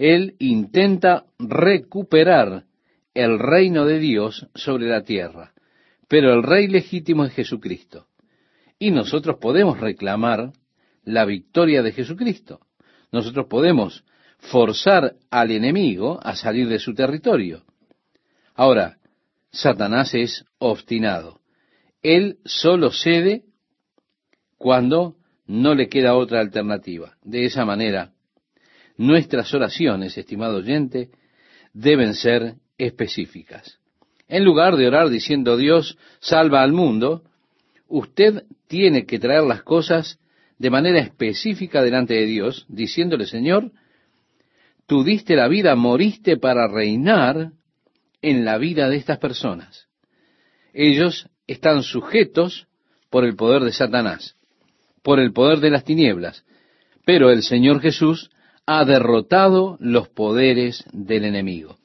[0.00, 2.64] Él intenta recuperar
[3.12, 5.52] el reino de Dios sobre la tierra,
[6.08, 8.06] pero el rey legítimo es Jesucristo.
[8.78, 10.52] Y nosotros podemos reclamar
[11.04, 12.60] la victoria de Jesucristo.
[13.12, 14.02] Nosotros podemos
[14.38, 17.64] forzar al enemigo a salir de su territorio.
[18.54, 18.96] Ahora,
[19.50, 21.40] Satanás es obstinado.
[22.02, 23.42] Él solo cede
[24.56, 27.18] cuando no le queda otra alternativa.
[27.22, 28.14] De esa manera,
[29.00, 31.08] nuestras oraciones, estimado oyente,
[31.72, 33.78] deben ser específicas.
[34.28, 37.22] En lugar de orar diciendo Dios salva al mundo,
[37.88, 40.18] usted tiene que traer las cosas
[40.58, 43.72] de manera específica delante de Dios, diciéndole, Señor,
[44.86, 47.52] tú diste la vida, moriste para reinar
[48.20, 49.88] en la vida de estas personas.
[50.74, 52.66] Ellos están sujetos
[53.08, 54.36] por el poder de Satanás,
[55.02, 56.44] por el poder de las tinieblas,
[57.06, 58.30] pero el Señor Jesús
[58.72, 61.76] ha derrotado los poderes del enemigo.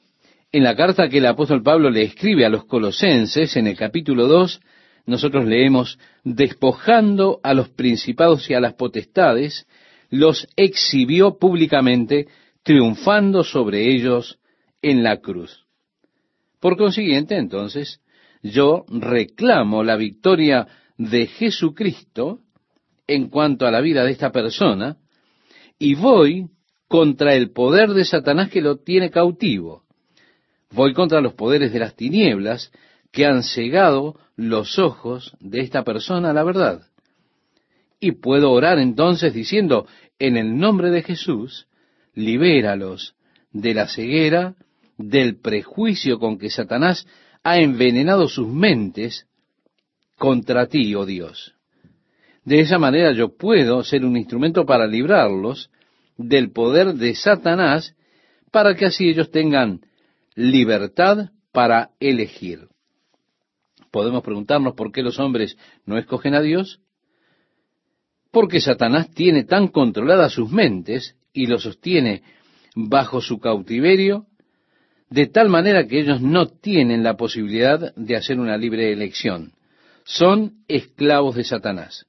[0.52, 4.28] En la carta que el apóstol Pablo le escribe a los colosenses, en el capítulo
[4.28, 4.60] 2,
[5.06, 9.66] nosotros leemos, despojando a los principados y a las potestades,
[10.10, 12.28] los exhibió públicamente,
[12.62, 14.38] triunfando sobre ellos
[14.80, 15.66] en la cruz.
[16.60, 18.00] Por consiguiente, entonces,
[18.44, 22.42] yo reclamo la victoria de Jesucristo
[23.08, 24.98] en cuanto a la vida de esta persona
[25.80, 26.46] y voy
[26.88, 29.82] contra el poder de Satanás que lo tiene cautivo.
[30.70, 32.70] Voy contra los poderes de las tinieblas
[33.12, 36.82] que han cegado los ojos de esta persona a la verdad.
[37.98, 39.86] Y puedo orar entonces diciendo,
[40.18, 41.66] en el nombre de Jesús,
[42.14, 43.14] libéralos
[43.52, 44.54] de la ceguera,
[44.98, 47.06] del prejuicio con que Satanás
[47.42, 49.26] ha envenenado sus mentes
[50.16, 51.54] contra ti, oh Dios.
[52.44, 55.70] De esa manera yo puedo ser un instrumento para librarlos
[56.16, 57.94] del poder de Satanás,
[58.50, 59.80] para que así ellos tengan
[60.34, 62.68] libertad para elegir.
[63.90, 66.80] Podemos preguntarnos por qué los hombres no escogen a Dios.
[68.30, 72.22] Porque Satanás tiene tan controladas sus mentes y los sostiene
[72.74, 74.26] bajo su cautiverio,
[75.08, 79.52] de tal manera que ellos no tienen la posibilidad de hacer una libre elección.
[80.04, 82.06] Son esclavos de Satanás,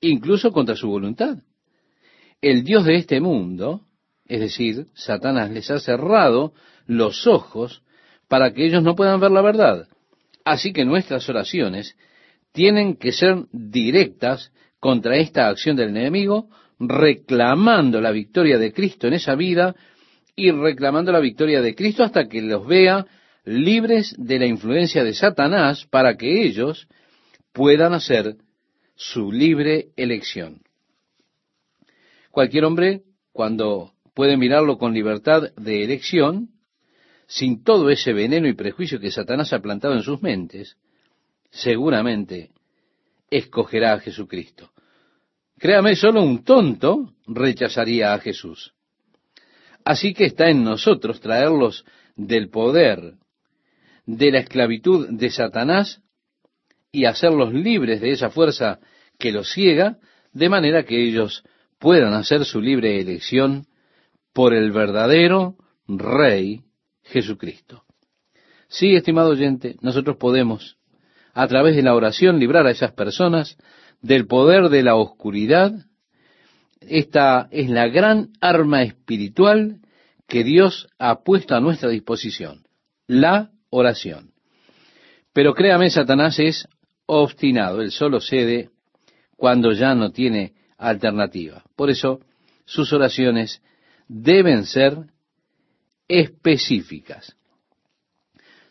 [0.00, 1.38] incluso contra su voluntad.
[2.42, 3.82] El Dios de este mundo,
[4.26, 6.54] es decir, Satanás les ha cerrado
[6.86, 7.82] los ojos
[8.28, 9.88] para que ellos no puedan ver la verdad.
[10.44, 11.96] Así que nuestras oraciones
[12.52, 16.48] tienen que ser directas contra esta acción del enemigo,
[16.78, 19.76] reclamando la victoria de Cristo en esa vida
[20.34, 23.06] y reclamando la victoria de Cristo hasta que los vea
[23.44, 26.88] libres de la influencia de Satanás para que ellos
[27.52, 28.36] puedan hacer
[28.94, 30.62] su libre elección.
[32.30, 36.50] Cualquier hombre, cuando puede mirarlo con libertad de elección,
[37.26, 40.76] sin todo ese veneno y prejuicio que Satanás ha plantado en sus mentes,
[41.50, 42.50] seguramente
[43.30, 44.70] escogerá a Jesucristo.
[45.58, 48.72] Créame, solo un tonto rechazaría a Jesús.
[49.84, 51.84] Así que está en nosotros traerlos
[52.16, 53.14] del poder
[54.06, 56.00] de la esclavitud de Satanás
[56.92, 58.80] y hacerlos libres de esa fuerza
[59.18, 59.98] que los ciega,
[60.32, 61.44] de manera que ellos
[61.80, 63.66] puedan hacer su libre elección
[64.32, 65.56] por el verdadero
[65.88, 66.60] Rey
[67.02, 67.82] Jesucristo.
[68.68, 70.76] Sí, estimado oyente, nosotros podemos,
[71.32, 73.56] a través de la oración, librar a esas personas
[74.00, 75.72] del poder de la oscuridad.
[76.80, 79.80] Esta es la gran arma espiritual
[80.28, 82.62] que Dios ha puesto a nuestra disposición,
[83.08, 84.30] la oración.
[85.32, 86.68] Pero créame, Satanás es
[87.06, 88.70] obstinado, él solo cede
[89.36, 91.62] cuando ya no tiene alternativa.
[91.76, 92.20] Por eso,
[92.64, 93.62] sus oraciones
[94.08, 94.96] deben ser
[96.08, 97.36] específicas.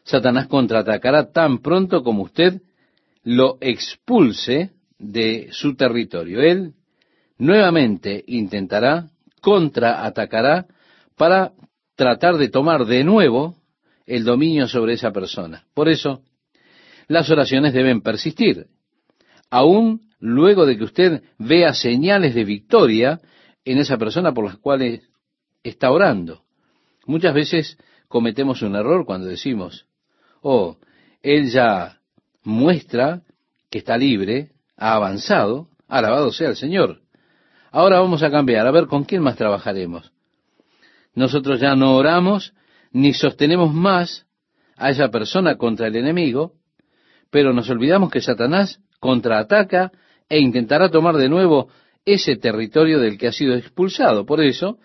[0.04, 2.62] Satanás contraatacará tan pronto como usted
[3.24, 6.42] lo expulse de su territorio.
[6.42, 6.74] Él
[7.38, 9.08] nuevamente intentará,
[9.40, 10.66] contraatacará
[11.16, 11.54] para
[11.96, 13.56] tratar de tomar de nuevo
[14.06, 15.66] el dominio sobre esa persona.
[15.76, 16.24] Por eso,
[17.08, 18.68] las oraciones deben persistir.
[19.50, 23.22] Aún luego de que usted vea señales de victoria
[23.66, 25.10] en esa persona por las cuales
[25.64, 26.44] está orando.
[27.06, 27.78] Muchas veces
[28.08, 29.86] cometemos un error cuando decimos,
[30.42, 30.78] oh,
[31.22, 32.00] él ya
[32.44, 33.22] muestra
[33.70, 37.02] que está libre, ha avanzado, alabado sea el Señor.
[37.72, 40.12] Ahora vamos a cambiar, a ver con quién más trabajaremos.
[41.14, 42.54] Nosotros ya no oramos
[42.92, 44.26] ni sostenemos más
[44.76, 46.54] a esa persona contra el enemigo,
[47.30, 49.92] pero nos olvidamos que Satanás contraataca
[50.30, 51.70] e intentará tomar de nuevo
[52.06, 54.26] ese territorio del que ha sido expulsado.
[54.26, 54.78] Por eso,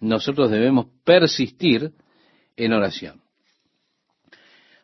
[0.00, 1.92] nosotros debemos persistir
[2.56, 3.20] en oración.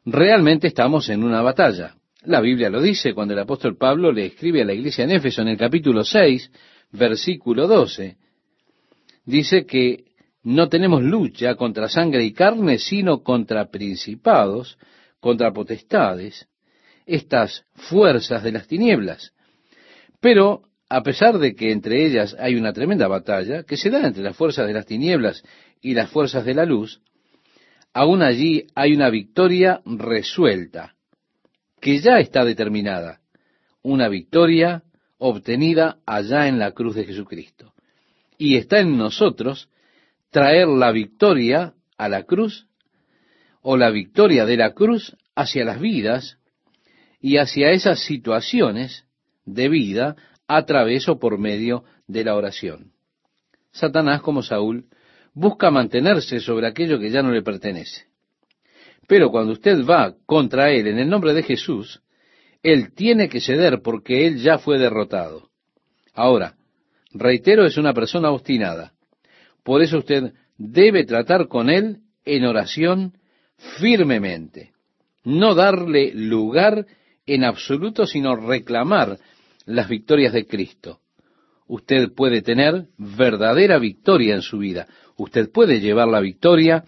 [0.04, 1.96] Realmente estamos en una batalla.
[2.22, 5.42] La Biblia lo dice cuando el apóstol Pablo le escribe a la iglesia en Éfeso
[5.42, 6.50] en el capítulo 6,
[6.92, 8.16] versículo 12.
[9.24, 10.04] Dice que
[10.42, 14.78] no tenemos lucha contra sangre y carne, sino contra principados,
[15.18, 16.46] contra potestades,
[17.04, 19.32] estas fuerzas de las tinieblas.
[20.26, 24.24] Pero a pesar de que entre ellas hay una tremenda batalla que se da entre
[24.24, 25.44] las fuerzas de las tinieblas
[25.80, 27.00] y las fuerzas de la luz,
[27.94, 30.96] aún allí hay una victoria resuelta,
[31.80, 33.20] que ya está determinada,
[33.82, 34.82] una victoria
[35.18, 37.72] obtenida allá en la cruz de Jesucristo.
[38.36, 39.70] Y está en nosotros
[40.30, 42.66] traer la victoria a la cruz
[43.62, 46.36] o la victoria de la cruz hacia las vidas
[47.20, 49.06] y hacia esas situaciones
[49.46, 50.16] de vida
[50.46, 52.92] a través o por medio de la oración.
[53.72, 54.86] Satanás, como Saúl,
[55.32, 58.06] busca mantenerse sobre aquello que ya no le pertenece.
[59.06, 62.02] Pero cuando usted va contra él en el nombre de Jesús,
[62.62, 65.50] él tiene que ceder porque él ya fue derrotado.
[66.14, 66.56] Ahora,
[67.12, 68.92] reitero, es una persona obstinada.
[69.62, 73.12] Por eso usted debe tratar con él en oración
[73.78, 74.72] firmemente.
[75.22, 76.86] No darle lugar
[77.26, 79.18] en absoluto, sino reclamar
[79.66, 81.00] las victorias de Cristo.
[81.66, 84.86] Usted puede tener verdadera victoria en su vida.
[85.16, 86.84] Usted puede llevar la victoria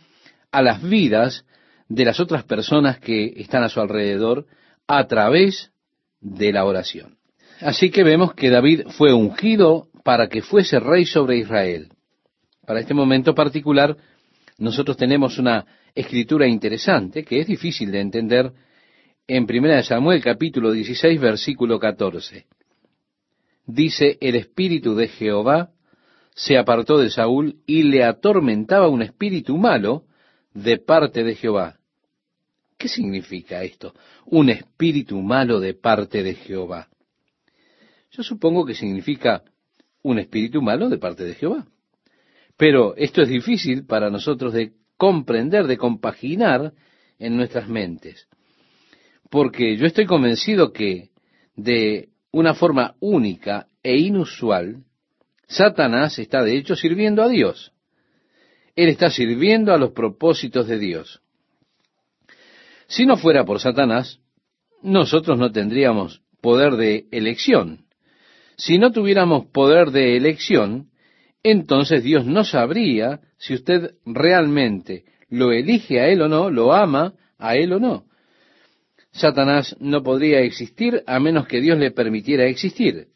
[0.52, 1.44] a las vidas
[1.88, 4.46] de las otras personas que están a su alrededor
[4.86, 5.72] a través
[6.20, 7.18] de la oración.
[7.60, 11.88] Así que vemos que David fue ungido para que fuese rey sobre Israel.
[12.64, 13.96] Para este momento particular,
[14.58, 18.52] nosotros tenemos una escritura interesante que es difícil de entender
[19.26, 22.46] en 1 Samuel capítulo 16 versículo 14.
[23.68, 25.72] Dice, el espíritu de Jehová
[26.34, 30.04] se apartó de Saúl y le atormentaba un espíritu malo
[30.54, 31.78] de parte de Jehová.
[32.78, 33.92] ¿Qué significa esto?
[34.24, 36.88] Un espíritu malo de parte de Jehová.
[38.10, 39.42] Yo supongo que significa
[40.02, 41.66] un espíritu malo de parte de Jehová.
[42.56, 46.72] Pero esto es difícil para nosotros de comprender, de compaginar
[47.18, 48.28] en nuestras mentes.
[49.28, 51.10] Porque yo estoy convencido que
[51.54, 54.84] de una forma única e inusual,
[55.46, 57.72] Satanás está de hecho sirviendo a Dios.
[58.76, 61.22] Él está sirviendo a los propósitos de Dios.
[62.86, 64.20] Si no fuera por Satanás,
[64.82, 67.86] nosotros no tendríamos poder de elección.
[68.56, 70.90] Si no tuviéramos poder de elección,
[71.42, 77.14] entonces Dios no sabría si usted realmente lo elige a Él o no, lo ama
[77.38, 78.07] a Él o no.
[79.18, 83.08] Satanás no podría existir a menos que Dios le permitiera existir.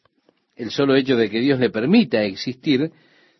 [0.56, 2.90] El solo hecho de que Dios le permita existir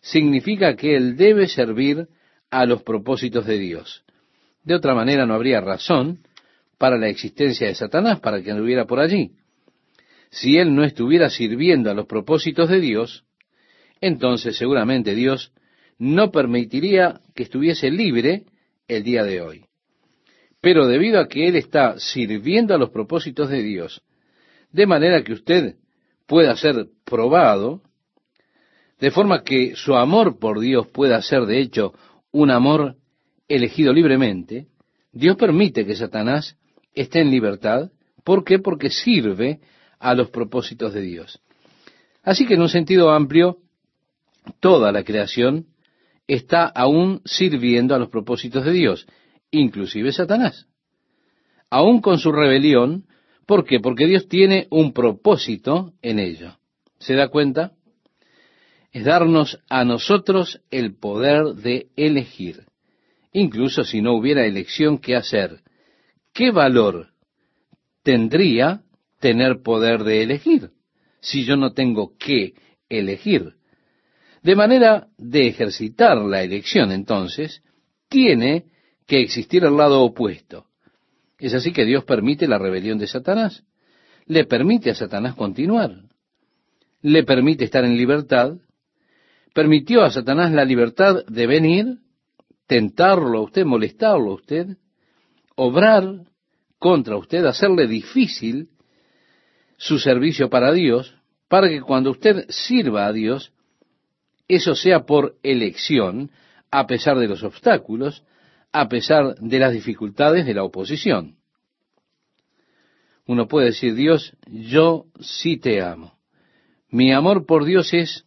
[0.01, 2.07] significa que Él debe servir
[2.49, 4.03] a los propósitos de Dios.
[4.63, 6.19] De otra manera no habría razón
[6.77, 9.31] para la existencia de Satanás, para que anduviera por allí.
[10.29, 13.23] Si Él no estuviera sirviendo a los propósitos de Dios,
[14.01, 15.53] entonces seguramente Dios
[15.97, 18.43] no permitiría que estuviese libre
[18.87, 19.65] el día de hoy.
[20.63, 24.01] Pero debido a que Él está sirviendo a los propósitos de Dios,
[24.71, 25.75] de manera que usted
[26.25, 27.81] pueda ser probado,
[28.97, 31.93] de forma que su amor por Dios pueda ser de hecho
[32.31, 32.95] un amor
[33.49, 34.67] elegido libremente,
[35.11, 36.55] Dios permite que Satanás
[36.93, 37.91] esté en libertad.
[38.23, 38.57] ¿Por qué?
[38.57, 39.59] Porque sirve
[39.99, 41.41] a los propósitos de Dios.
[42.23, 43.57] Así que en un sentido amplio,
[44.61, 45.65] toda la creación
[46.25, 49.05] está aún sirviendo a los propósitos de Dios
[49.53, 50.67] inclusive Satanás.
[51.69, 53.05] Aún con su rebelión,
[53.45, 53.79] ¿por qué?
[53.79, 56.57] Porque Dios tiene un propósito en ello.
[56.99, 57.71] ¿Se da cuenta?
[58.91, 62.63] Es darnos a nosotros el poder de elegir.
[63.31, 65.61] Incluso si no hubiera elección que hacer,
[66.33, 67.09] ¿qué valor
[68.03, 68.83] tendría
[69.19, 70.71] tener poder de elegir
[71.21, 72.53] si yo no tengo que
[72.89, 73.53] elegir?
[74.43, 77.63] De manera de ejercitar la elección, entonces,
[78.09, 78.65] tiene
[79.07, 80.65] que existir el lado opuesto.
[81.39, 83.63] Es así que Dios permite la rebelión de Satanás.
[84.25, 85.91] Le permite a Satanás continuar.
[87.01, 88.57] Le permite estar en libertad.
[89.53, 91.97] Permitió a Satanás la libertad de venir,
[92.65, 94.77] tentarlo a usted, molestarlo a usted,
[95.55, 96.23] obrar
[96.79, 98.69] contra usted, hacerle difícil
[99.77, 101.15] su servicio para Dios,
[101.49, 103.53] para que cuando usted sirva a Dios,
[104.47, 106.31] eso sea por elección,
[106.71, 108.23] a pesar de los obstáculos,
[108.73, 111.37] a pesar de las dificultades de la oposición.
[113.25, 116.17] Uno puede decir, Dios, yo sí te amo.
[116.89, 118.25] Mi amor por Dios es,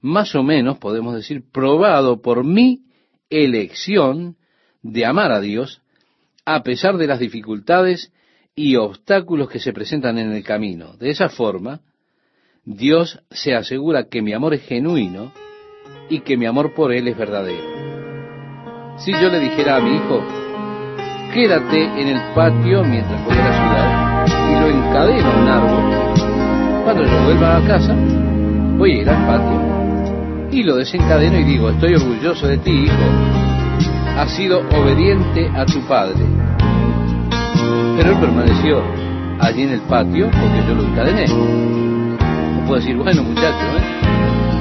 [0.00, 2.84] más o menos, podemos decir, probado por mi
[3.28, 4.36] elección
[4.82, 5.82] de amar a Dios,
[6.46, 8.12] a pesar de las dificultades
[8.54, 10.96] y obstáculos que se presentan en el camino.
[10.96, 11.80] De esa forma,
[12.64, 15.32] Dios se asegura que mi amor es genuino
[16.08, 17.99] y que mi amor por Él es verdadero.
[19.00, 20.22] Si yo le dijera a mi hijo,
[21.32, 26.84] quédate en el patio mientras voy a la ciudad y lo encadeno a un árbol,
[26.84, 27.94] cuando yo vuelva a casa,
[28.76, 32.94] voy a ir al patio y lo desencadeno y digo, estoy orgulloso de ti, hijo,
[34.18, 36.20] has sido obediente a tu padre.
[37.96, 38.82] Pero él permaneció
[39.40, 41.26] allí en el patio porque yo lo encadené.
[41.26, 43.99] No puedo decir, bueno muchacho, ¿eh?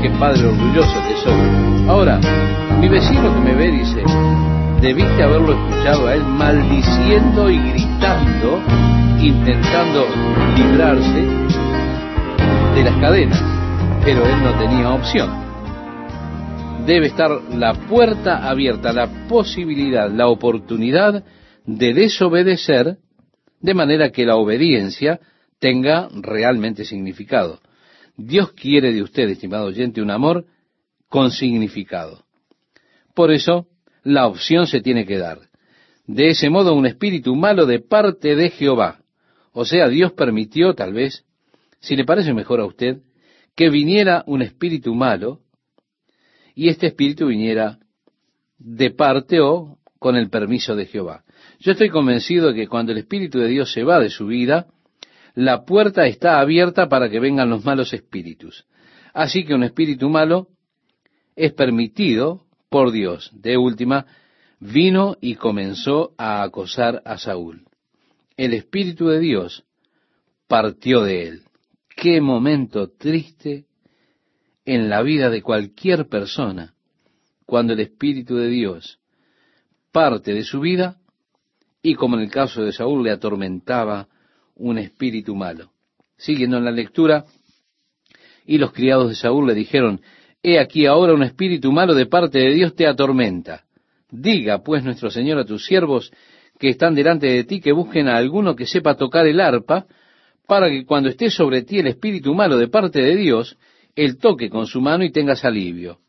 [0.02, 1.88] Qué padre orgulloso que soy.
[1.88, 2.20] Ahora,
[2.80, 4.04] mi vecino que me ve dice,
[4.82, 8.62] debiste haberlo escuchado a él maldiciendo y gritando,
[9.22, 10.06] intentando
[10.56, 11.22] librarse
[12.76, 13.44] de las cadenas,
[14.04, 15.30] pero él no tenía opción.
[16.86, 21.24] Debe estar la puerta abierta, la posibilidad, la oportunidad
[21.66, 22.98] de desobedecer,
[23.60, 25.20] de manera que la obediencia
[25.60, 27.60] tenga realmente significado.
[28.20, 30.46] Dios quiere de usted, estimado oyente, un amor
[31.08, 32.26] con significado.
[33.16, 33.68] Por eso,
[34.04, 35.40] la opción se tiene que dar.
[36.06, 39.00] De ese modo, un espíritu malo de parte de Jehová.
[39.54, 41.24] O sea, Dios permitió, tal vez,
[41.80, 43.00] si le parece mejor a usted,
[43.56, 45.40] que viniera un espíritu malo
[46.56, 47.80] y este espíritu viniera
[48.58, 51.24] de parte o con el permiso de Jehová.
[51.60, 54.68] Yo estoy convencido de que cuando el Espíritu de Dios se va de su vida,
[55.36, 58.66] la puerta está abierta para que vengan los malos espíritus.
[59.14, 60.48] Así que un espíritu malo
[61.36, 63.32] es permitido por Dios.
[63.34, 64.06] De última,
[64.60, 67.66] vino y comenzó a acosar a Saúl.
[68.38, 69.66] El Espíritu de Dios
[70.48, 71.42] partió de él.
[71.96, 73.66] Qué momento triste
[74.66, 76.74] en la vida de cualquier persona
[77.46, 79.00] cuando el Espíritu de Dios
[79.92, 80.98] parte de su vida
[81.82, 84.08] y como en el caso de Saúl le atormentaba
[84.60, 85.72] un espíritu malo.
[86.18, 87.26] Siguiendo en la lectura,
[88.46, 90.02] y los criados de Saúl le dijeron,
[90.42, 93.66] He aquí ahora un espíritu malo de parte de Dios te atormenta.
[94.10, 96.12] Diga pues nuestro Señor a tus siervos
[96.58, 99.86] que están delante de ti que busquen a alguno que sepa tocar el arpa,
[100.48, 103.58] para que cuando esté sobre ti el espíritu malo de parte de Dios,
[103.96, 106.00] él toque con su mano y tengas alivio.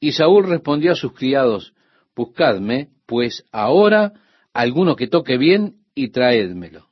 [0.00, 1.74] Y Saúl respondió a sus criados,
[2.16, 4.12] Buscadme, pues ahora
[4.52, 6.91] alguno que toque bien y traédmelo.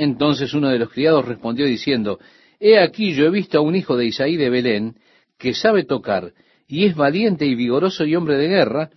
[0.00, 2.18] Entonces uno de los criados respondió diciendo,
[2.58, 4.94] He aquí yo he visto a un hijo de Isaí de Belén,
[5.36, 6.32] que sabe tocar,
[6.66, 8.88] y es valiente y vigoroso y hombre de guerra,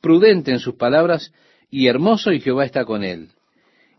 [0.00, 1.32] prudente en sus palabras,
[1.70, 3.28] y hermoso, y Jehová está con él.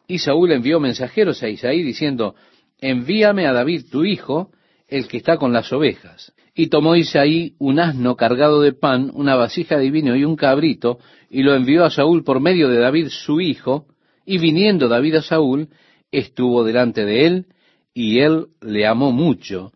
[0.05, 2.35] Y Saúl envió mensajeros a Isaí diciendo,
[2.81, 4.51] envíame a David tu hijo,
[4.89, 6.33] el que está con las ovejas.
[6.53, 10.99] Y tomó Isaí un asno cargado de pan, una vasija de vino y un cabrito,
[11.29, 13.85] y lo envió a Saúl por medio de David su hijo,
[14.25, 15.69] y viniendo David a Saúl,
[16.11, 17.45] estuvo delante de él,
[17.93, 19.71] y él le amó mucho,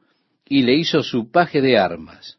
[0.48, 2.38] y le hizo su paje de armas.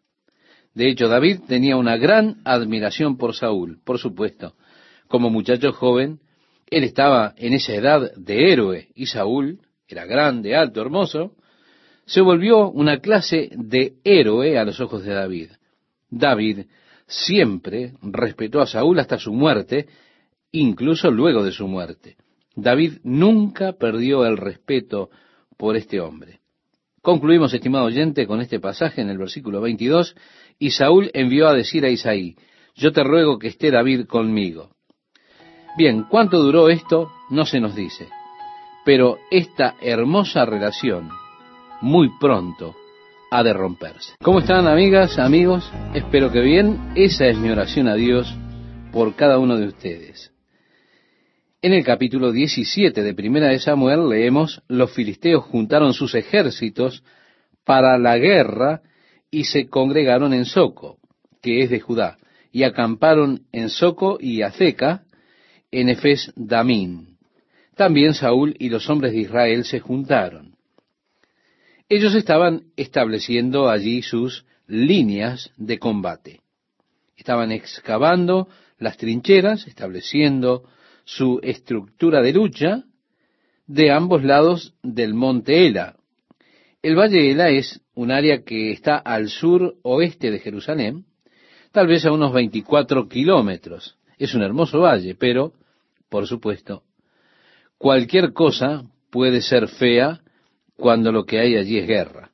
[0.74, 4.55] De hecho, David tenía una gran admiración por Saúl, por supuesto.
[5.09, 6.20] Como muchacho joven,
[6.68, 11.32] él estaba en esa edad de héroe, y Saúl era grande, alto, hermoso,
[12.07, 15.51] se volvió una clase de héroe a los ojos de David.
[16.11, 16.66] David
[17.07, 19.86] siempre respetó a Saúl hasta su muerte,
[20.53, 22.16] incluso luego de su muerte.
[22.57, 25.11] David nunca perdió el respeto
[25.57, 26.40] por este hombre.
[27.02, 30.16] Concluimos, estimado oyente, con este pasaje en el versículo 22,
[30.59, 32.36] y Saúl envió a decir a Isaí,
[32.74, 34.70] yo te ruego que esté David conmigo.
[35.76, 37.11] Bien, ¿cuánto duró esto?
[37.30, 38.09] No se nos dice.
[38.84, 41.11] Pero esta hermosa relación,
[41.80, 42.74] muy pronto,
[43.30, 44.14] ha de romperse.
[44.22, 45.70] ¿Cómo están amigas, amigos?
[45.94, 46.92] Espero que bien.
[46.94, 48.32] Esa es mi oración a Dios
[48.92, 50.34] por cada uno de ustedes.
[51.65, 57.03] En el capítulo 17 de Primera de Samuel leemos, los filisteos juntaron sus ejércitos
[57.65, 58.83] para la guerra
[59.31, 60.99] y se congregaron en Soco,
[61.41, 62.19] que es de Judá,
[62.53, 65.05] y acamparon en Soco y Azeca,
[65.71, 67.17] en Efes Damín.
[67.77, 70.57] También Saúl y los hombres de Israel se juntaron.
[71.89, 76.41] Ellos estaban estableciendo allí sus líneas de combate.
[77.17, 78.49] Estaban excavando
[78.79, 80.65] las trincheras, estableciendo
[81.05, 82.84] su estructura de lucha
[83.66, 85.96] de ambos lados del monte Ela.
[86.82, 91.05] El valle Ela es un área que está al sur oeste de Jerusalén,
[91.72, 93.96] tal vez a unos 24 kilómetros.
[94.18, 95.52] Es un hermoso valle, pero,
[96.09, 96.82] por supuesto,
[97.78, 100.20] cualquier cosa puede ser fea
[100.76, 102.30] cuando lo que hay allí es guerra.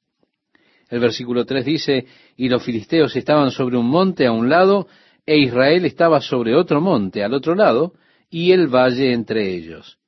[0.88, 2.06] El versículo 3 dice,
[2.36, 4.88] y los filisteos estaban sobre un monte a un lado,
[5.24, 7.92] e Israel estaba sobre otro monte al otro lado,
[8.30, 9.98] y el valle entre ellos.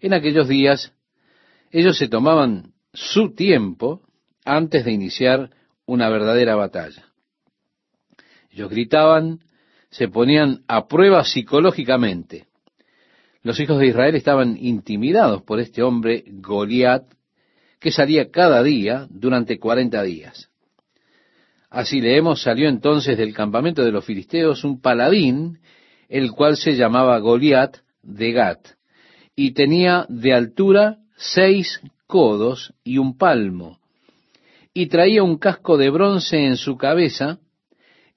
[0.00, 0.92] En aquellos días
[1.70, 4.02] ellos se tomaban su tiempo
[4.44, 5.50] antes de iniciar
[5.86, 7.06] una verdadera batalla.
[8.50, 9.40] Ellos gritaban,
[9.90, 12.46] se ponían a prueba psicológicamente.
[13.42, 17.04] Los hijos de Israel estaban intimidados por este hombre Goliat
[17.80, 20.50] que salía cada día durante cuarenta días.
[21.68, 25.58] Así leemos, salió entonces del campamento de los filisteos un paladín
[26.12, 28.68] el cual se llamaba Goliat de Gat,
[29.34, 33.78] y tenía de altura seis codos y un palmo,
[34.74, 37.38] y traía un casco de bronce en su cabeza,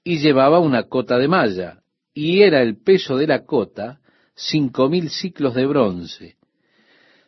[0.03, 1.83] y llevaba una cota de malla,
[2.13, 4.01] y era el peso de la cota
[4.35, 6.35] cinco mil ciclos de bronce.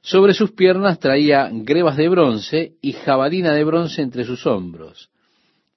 [0.01, 5.11] Sobre sus piernas traía grebas de bronce y jabalina de bronce entre sus hombros.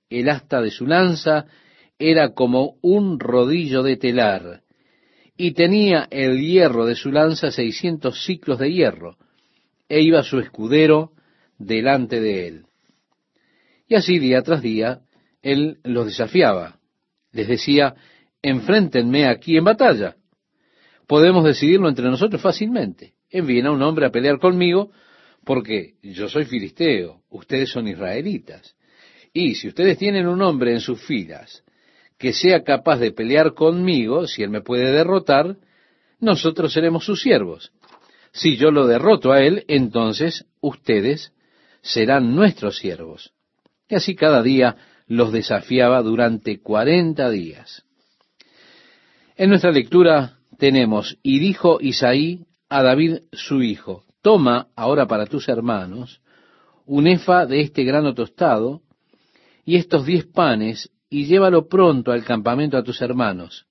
[0.09, 1.47] El asta de su lanza
[1.97, 4.63] era como un rodillo de telar,
[5.43, 9.17] y tenía el hierro de su lanza seiscientos ciclos de hierro,
[9.89, 11.13] e iba su escudero
[11.57, 12.65] delante de él.
[13.89, 15.01] Y así día tras día
[15.41, 16.79] él los desafiaba.
[17.33, 17.95] Les decía,
[18.43, 20.15] enfréntenme aquí en batalla.
[21.07, 23.15] Podemos decidirlo entre nosotros fácilmente.
[23.31, 24.91] Envíen a un hombre a pelear conmigo,
[25.47, 28.77] porque yo soy filisteo, ustedes son israelitas.
[29.33, 31.65] Y si ustedes tienen un hombre en sus filas
[32.21, 35.57] que sea capaz de pelear conmigo, si él me puede derrotar,
[36.21, 37.73] nosotros seremos sus siervos.
[38.31, 41.33] Si yo lo derroto a él, entonces ustedes
[41.81, 43.33] serán nuestros siervos.
[43.89, 47.85] Y así cada día los desafiaba durante cuarenta días.
[49.35, 55.49] En nuestra lectura tenemos, y dijo Isaí a David su hijo, toma ahora para tus
[55.49, 56.21] hermanos
[56.85, 58.83] un efa de este grano tostado
[59.65, 63.67] y estos diez panes y llévalo pronto al campamento a tus hermanos.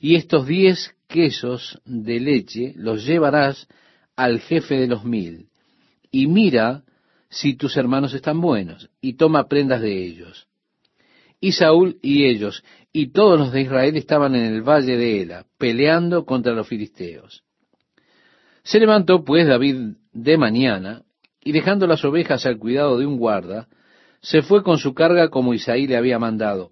[0.00, 3.68] Y estos diez quesos de leche los llevarás
[4.16, 5.48] al jefe de los mil.
[6.10, 6.84] Y mira
[7.28, 10.46] si tus hermanos están buenos, y toma prendas de ellos.
[11.40, 15.46] Y Saúl y ellos, y todos los de Israel estaban en el valle de Ela,
[15.58, 17.42] peleando contra los filisteos.
[18.62, 21.02] Se levantó pues David de mañana,
[21.42, 23.66] y dejando las ovejas al cuidado de un guarda,
[24.22, 26.70] se fue con su carga como Isaí le había mandado,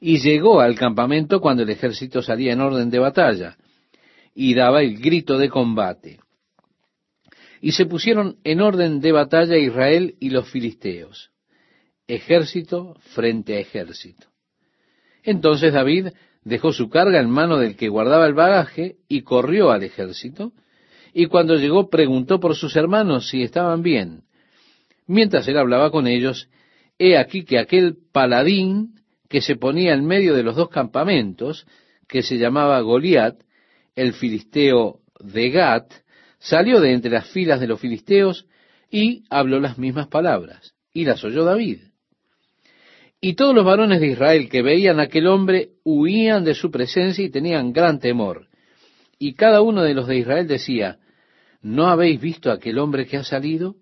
[0.00, 3.56] y llegó al campamento cuando el ejército salía en orden de batalla,
[4.34, 6.20] y daba el grito de combate.
[7.60, 11.30] Y se pusieron en orden de batalla Israel y los filisteos,
[12.06, 14.28] ejército frente a ejército.
[15.22, 16.08] Entonces David
[16.42, 20.52] dejó su carga en mano del que guardaba el bagaje y corrió al ejército,
[21.12, 24.22] y cuando llegó preguntó por sus hermanos si estaban bien.
[25.06, 26.48] Mientras él hablaba con ellos,
[26.98, 28.94] he aquí que aquel paladín
[29.28, 31.66] que se ponía en medio de los dos campamentos,
[32.08, 33.36] que se llamaba Goliat,
[33.94, 35.92] el filisteo de Gat,
[36.38, 38.46] salió de entre las filas de los filisteos
[38.90, 41.80] y habló las mismas palabras, y las oyó David.
[43.20, 47.24] Y todos los varones de Israel que veían a aquel hombre huían de su presencia
[47.24, 48.46] y tenían gran temor.
[49.18, 50.98] Y cada uno de los de Israel decía,
[51.60, 53.74] ¿no habéis visto a aquel hombre que ha salido?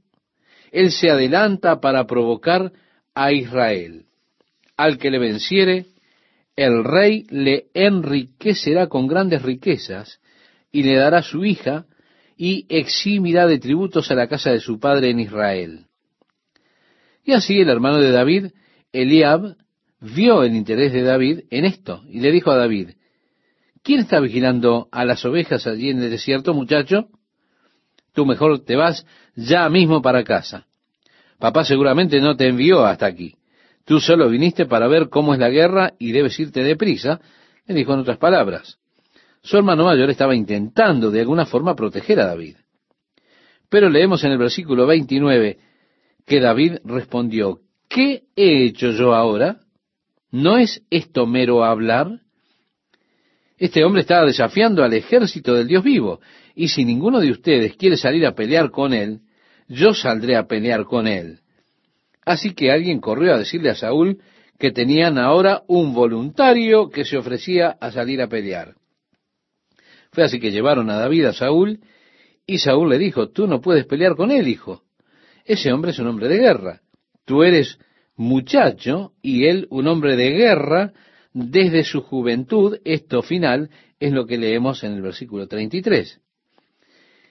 [0.72, 2.72] Él se adelanta para provocar
[3.16, 4.04] a Israel.
[4.76, 5.86] Al que le venciere,
[6.54, 10.20] el rey le enriquecerá con grandes riquezas
[10.70, 11.86] y le dará su hija
[12.36, 15.86] y eximirá de tributos a la casa de su padre en Israel.
[17.24, 18.46] Y así el hermano de David,
[18.92, 19.56] Eliab,
[20.00, 22.90] vio el interés de David en esto y le dijo a David,
[23.82, 27.08] ¿quién está vigilando a las ovejas allí en el desierto, muchacho?
[28.12, 30.66] Tú mejor te vas ya mismo para casa.
[31.38, 33.34] Papá seguramente no te envió hasta aquí.
[33.84, 37.20] Tú solo viniste para ver cómo es la guerra y debes irte deprisa,
[37.66, 38.78] le dijo en otras palabras.
[39.42, 42.56] Su hermano mayor estaba intentando de alguna forma proteger a David.
[43.68, 45.58] Pero leemos en el versículo 29
[46.26, 49.60] que David respondió, ¿qué he hecho yo ahora?
[50.32, 52.20] ¿No es esto mero hablar?
[53.58, 56.20] Este hombre estaba desafiando al ejército del Dios vivo,
[56.54, 59.20] y si ninguno de ustedes quiere salir a pelear con él,
[59.68, 61.40] yo saldré a pelear con él.
[62.24, 64.20] Así que alguien corrió a decirle a Saúl
[64.58, 68.74] que tenían ahora un voluntario que se ofrecía a salir a pelear.
[70.12, 71.80] Fue así que llevaron a David a Saúl,
[72.46, 74.82] y Saúl le dijo, tú no puedes pelear con él, hijo.
[75.44, 76.80] Ese hombre es un hombre de guerra.
[77.24, 77.78] Tú eres
[78.16, 80.92] muchacho y él un hombre de guerra
[81.32, 82.78] desde su juventud.
[82.84, 86.20] Esto final es lo que leemos en el versículo 33.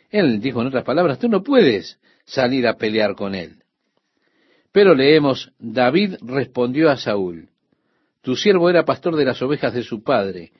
[0.09, 3.63] Él dijo en otras palabras, tú no puedes salir a pelear con él.
[4.71, 7.49] Pero leemos, David respondió a Saúl,
[8.21, 10.51] tu siervo era pastor de las ovejas de su padre,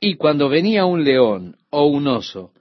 [0.00, 2.52] y cuando venía un león o un oso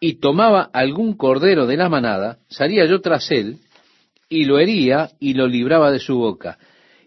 [0.00, 3.58] y tomaba algún cordero de la manada, salía yo tras él
[4.28, 6.58] y lo hería y lo libraba de su boca.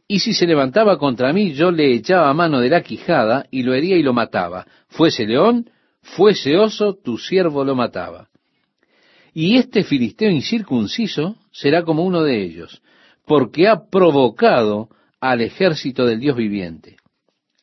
[0.07, 3.73] Y si se levantaba contra mí, yo le echaba mano de la quijada y lo
[3.73, 4.67] hería y lo mataba.
[4.89, 5.69] Fuese león,
[6.01, 8.29] fuese oso, tu siervo lo mataba.
[9.33, 12.81] Y este filisteo incircunciso será como uno de ellos,
[13.25, 16.97] porque ha provocado al ejército del Dios viviente.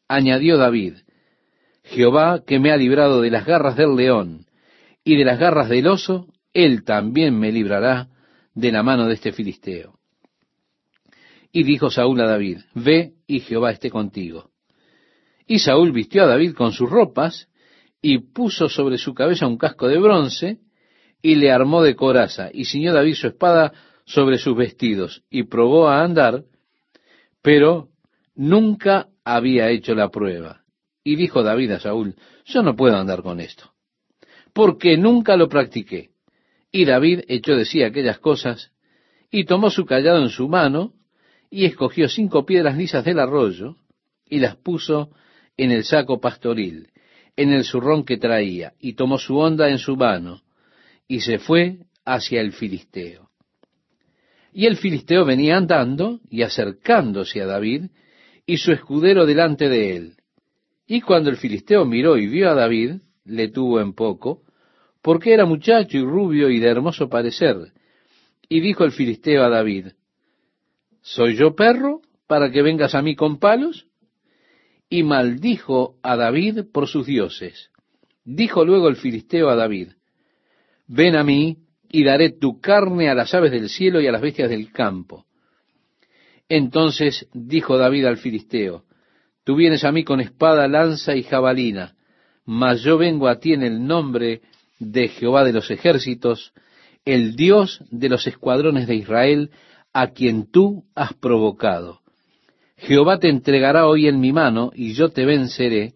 [0.08, 0.94] Añadió David,
[1.84, 4.46] Jehová que me ha librado de las garras del león
[5.04, 8.08] y de las garras del oso, él también me librará
[8.54, 9.98] de la mano de este filisteo.
[11.52, 14.50] Y dijo Saúl a David, Ve y Jehová esté contigo.
[15.46, 17.48] Y Saúl vistió a David con sus ropas
[18.02, 20.58] y puso sobre su cabeza un casco de bronce
[21.22, 23.72] y le armó de coraza y ciñó David su espada
[24.04, 26.44] sobre sus vestidos y probó a andar,
[27.42, 27.88] pero
[28.34, 30.62] nunca había hecho la prueba.
[31.04, 32.14] Y dijo David a Saúl,
[32.44, 33.72] yo no puedo andar con esto,
[34.52, 36.10] porque nunca lo practiqué.
[36.72, 38.72] Y David echó de sí aquellas cosas,
[39.30, 40.92] y tomó su callado en su mano,
[41.50, 43.76] y escogió cinco piedras lisas del arroyo,
[44.28, 45.10] y las puso
[45.56, 46.90] en el saco pastoril,
[47.36, 50.42] en el zurrón que traía, y tomó su onda en su mano,
[51.10, 53.30] y se fue hacia el filisteo.
[54.52, 57.86] Y el filisteo venía andando y acercándose a David,
[58.46, 60.14] y su escudero delante de él,
[60.86, 64.42] Y cuando el filisteo miró y vio a David, le tuvo en poco,
[65.02, 67.72] porque era muchacho y rubio y de hermoso parecer.
[68.48, 69.88] Y dijo el filisteo a David,
[71.00, 73.88] ¿soy yo perro para que vengas a mí con palos?
[74.88, 77.70] Y maldijo a David por sus dioses.
[78.24, 79.90] Dijo luego el filisteo a David,
[80.90, 81.56] ven a mí
[81.88, 85.24] y daré tu carne a las aves del cielo y a las bestias del campo.
[86.48, 88.82] Entonces dijo David al filisteo,
[89.44, 91.94] tú vienes a mí con espada, lanza y jabalina,
[92.44, 94.40] mas yo vengo a ti en el nombre
[94.80, 96.52] de Jehová de los ejércitos,
[97.04, 99.50] el Dios de los escuadrones de Israel,
[99.92, 102.00] a quien tú has provocado.
[102.76, 105.92] Jehová te entregará hoy en mi mano, y yo te venceré,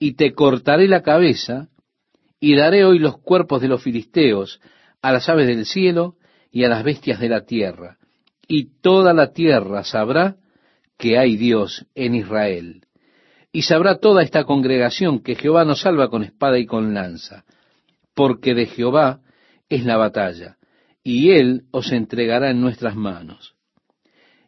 [0.00, 1.68] y te cortaré la cabeza,
[2.42, 4.60] y daré hoy los cuerpos de los filisteos
[5.00, 6.16] a las aves del cielo
[6.50, 7.98] y a las bestias de la tierra,
[8.48, 10.34] y toda la tierra sabrá
[10.98, 12.82] que hay Dios en Israel.
[13.52, 17.44] Y sabrá toda esta congregación que Jehová nos salva con espada y con lanza,
[18.12, 19.20] porque de Jehová
[19.68, 20.56] es la batalla,
[21.04, 23.54] y él os entregará en nuestras manos.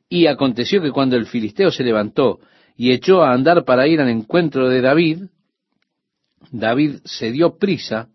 [0.09, 2.41] Y aconteció que cuando el filisteo se levantó
[2.77, 5.27] y echó a andar para ir al encuentro de David,
[6.51, 8.09] David se dio prisa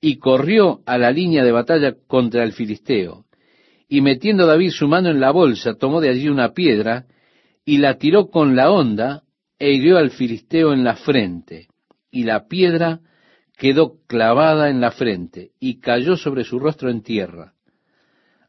[0.00, 3.24] y corrió a la línea de batalla contra el filisteo.
[3.88, 7.06] Y metiendo David su mano en la bolsa, tomó de allí una piedra
[7.64, 9.22] y la tiró con la honda
[9.58, 11.68] e hirió al filisteo en la frente.
[12.10, 13.00] Y la piedra
[13.56, 17.52] quedó clavada en la frente y cayó sobre su rostro en tierra.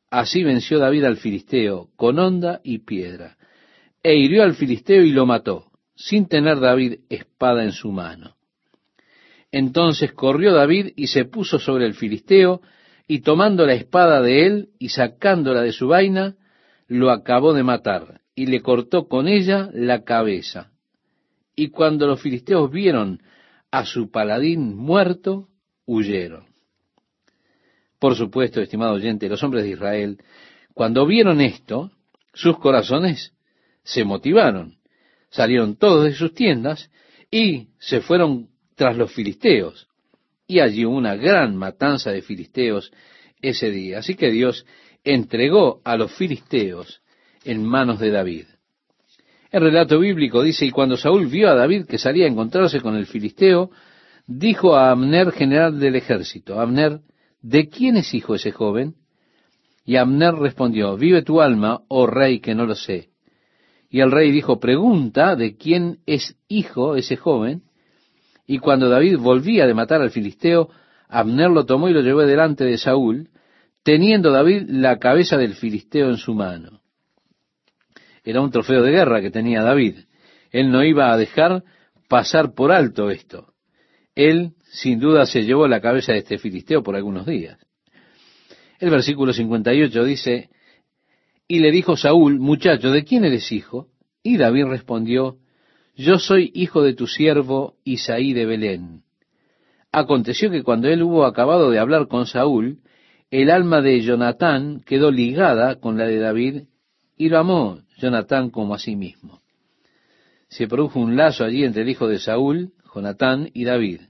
[0.10, 3.38] Así venció David al filisteo con honda y piedra,
[4.04, 8.36] e hirió al filisteo y lo mató, sin tener David espada en su mano.
[9.52, 12.62] Entonces corrió David y se puso sobre el filisteo,
[13.08, 16.36] y tomando la espada de él y sacándola de su vaina,
[16.88, 20.72] lo acabó de matar, y le cortó con ella la cabeza.
[21.56, 23.22] Y cuando los filisteos vieron
[23.70, 25.50] a su paladín muerto,
[25.86, 26.46] huyeron.
[28.00, 30.18] Por supuesto, estimado oyente, los hombres de Israel,
[30.74, 31.92] cuando vieron esto,
[32.34, 33.34] sus corazones
[33.84, 34.78] se motivaron.
[35.30, 36.90] Salieron todos de sus tiendas
[37.30, 38.51] y se fueron
[38.82, 39.88] tras los filisteos.
[40.48, 42.92] Y allí una gran matanza de filisteos
[43.40, 44.00] ese día.
[44.00, 44.66] Así que Dios
[45.04, 47.04] entregó a los filisteos
[47.46, 48.46] en manos de David.
[49.52, 52.96] El relato bíblico dice, y cuando Saúl vio a David que salía a encontrarse con
[52.96, 53.70] el filisteo,
[54.26, 57.02] dijo a Abner, general del ejército, Abner,
[57.44, 58.96] ¿de quién es hijo ese joven?
[59.86, 63.10] Y Abner respondió, vive tu alma, oh rey, que no lo sé.
[63.92, 67.62] Y el rey dijo, pregunta de quién es hijo ese joven.
[68.52, 70.70] Y cuando David volvía de matar al filisteo,
[71.08, 73.30] Abner lo tomó y lo llevó delante de Saúl,
[73.84, 76.82] teniendo David la cabeza del filisteo en su mano
[78.24, 79.96] era un trofeo de guerra que tenía David.
[80.52, 81.64] Él no iba a dejar
[82.08, 83.54] pasar por alto esto.
[84.16, 87.58] Él, sin duda, se llevó la cabeza de este filisteo por algunos días.
[88.80, 90.50] El versículo 58 dice,
[91.48, 93.88] y le dijo Saúl, muchacho, ¿de quién eres hijo?
[94.24, 95.38] Y David respondió,
[96.02, 99.04] yo soy hijo de tu siervo Isaí de Belén.
[99.92, 102.80] Aconteció que cuando él hubo acabado de hablar con Saúl,
[103.30, 106.64] el alma de Jonatán quedó ligada con la de David
[107.18, 109.42] y lo amó Jonatán como a sí mismo.
[110.50, 114.02] Se produjo un lazo allí entre el hijo de Saúl, Jonatán y David,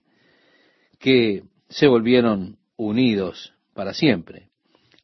[0.98, 4.50] que se volvieron unidos para siempre.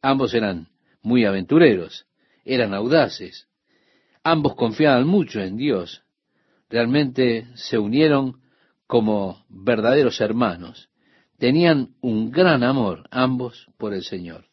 [0.00, 0.68] Ambos eran
[1.02, 2.06] muy aventureros,
[2.44, 3.46] eran audaces,
[4.24, 6.02] ambos confiaban mucho en Dios,
[6.68, 8.40] realmente se unieron
[8.86, 10.88] como verdaderos hermanos,
[11.38, 14.44] tenían un gran amor ambos por el Señor.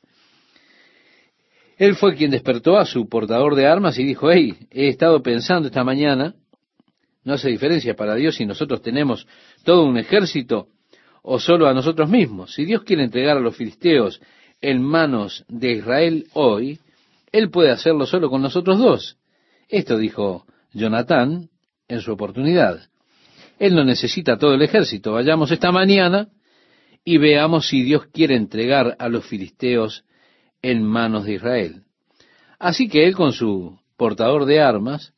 [1.78, 5.68] Él fue quien despertó a su portador de armas y dijo, hey, he estado pensando
[5.68, 6.36] esta mañana,
[7.24, 9.28] no hace diferencia para Dios si nosotros tenemos
[9.64, 10.68] todo un ejército
[11.22, 12.54] o solo a nosotros mismos.
[12.54, 14.22] Si Dios quiere entregar a los filisteos
[14.62, 16.80] en manos de Israel hoy,
[17.32, 19.18] Él puede hacerlo solo con nosotros dos.
[19.68, 21.50] Esto dijo Jonatán
[21.88, 22.90] en su oportunidad.
[23.60, 25.14] Él no necesita todo el ejército.
[25.14, 26.30] Vayamos esta mañana
[27.04, 30.04] y veamos si Dios quiere entregar a los filisteos
[30.62, 31.84] en manos de Israel.
[32.60, 35.14] Así que él con su portador de armas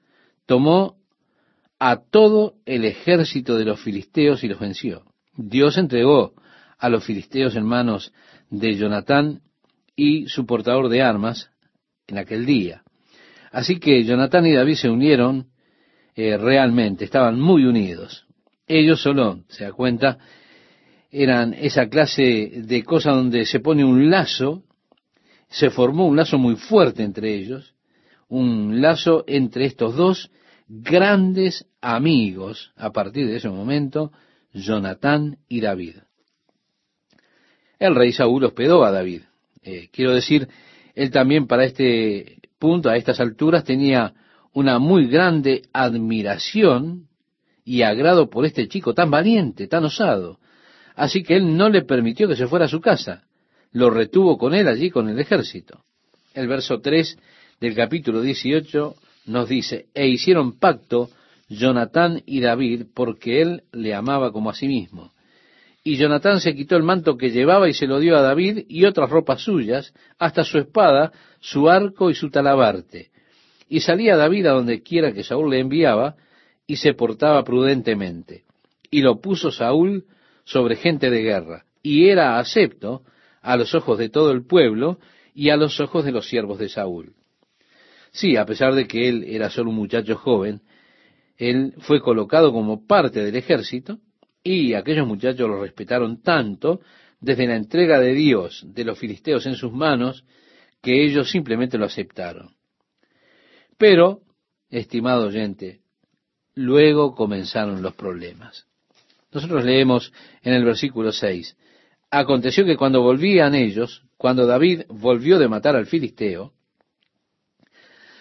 [0.45, 0.97] tomó
[1.79, 5.03] a todo el ejército de los filisteos y los venció.
[5.35, 6.33] Dios entregó
[6.77, 8.13] a los filisteos en manos
[8.49, 9.41] de Jonatán
[9.95, 11.49] y su portador de armas
[12.07, 12.83] en aquel día.
[13.51, 15.47] Así que Jonatán y David se unieron
[16.17, 18.25] eh, realmente, estaban muy unidos.
[18.67, 20.17] Ellos solo, se da cuenta,
[21.09, 24.63] eran esa clase de cosa donde se pone un lazo
[25.49, 27.73] se formó un lazo muy fuerte entre ellos,
[28.27, 30.31] un lazo entre estos dos
[30.67, 34.11] grandes amigos a partir de ese momento,
[34.53, 35.97] Jonatán y David.
[37.79, 39.21] El rey Saúl hospedó a David.
[39.61, 40.47] Eh, quiero decir,
[40.95, 44.13] él también para este punto, a estas alturas, tenía
[44.57, 47.09] una muy grande admiración
[47.63, 50.39] y agrado por este chico tan valiente, tan osado.
[50.95, 53.21] Así que él no le permitió que se fuera a su casa.
[53.71, 55.83] Lo retuvo con él allí con el ejército.
[56.33, 57.19] El verso 3
[57.61, 58.95] del capítulo 18
[59.27, 61.11] nos dice, e hicieron pacto
[61.49, 65.13] Jonatán y David porque él le amaba como a sí mismo.
[65.83, 68.85] Y Jonatán se quitó el manto que llevaba y se lo dio a David y
[68.85, 73.11] otras ropas suyas, hasta su espada, su arco y su talabarte.
[73.69, 76.15] Y salía David a donde quiera que Saúl le enviaba,
[76.65, 78.43] y se portaba prudentemente.
[78.91, 80.05] Y lo puso Saúl
[80.43, 83.03] sobre gente de guerra, y era acepto
[83.41, 84.99] a los ojos de todo el pueblo
[85.33, 87.13] y a los ojos de los siervos de Saúl.
[88.11, 90.61] Sí, a pesar de que él era solo un muchacho joven,
[91.37, 93.99] él fue colocado como parte del ejército,
[94.43, 96.81] y aquellos muchachos lo respetaron tanto
[97.19, 100.25] desde la entrega de Dios de los filisteos en sus manos,
[100.81, 102.56] que ellos simplemente lo aceptaron.
[103.77, 104.21] Pero,
[104.69, 105.81] estimado oyente,
[106.55, 108.65] luego comenzaron los problemas.
[109.31, 110.11] Nosotros leemos
[110.41, 111.55] en el versículo 6,
[112.09, 116.53] Aconteció que cuando volvían ellos, cuando David volvió de matar al filisteo,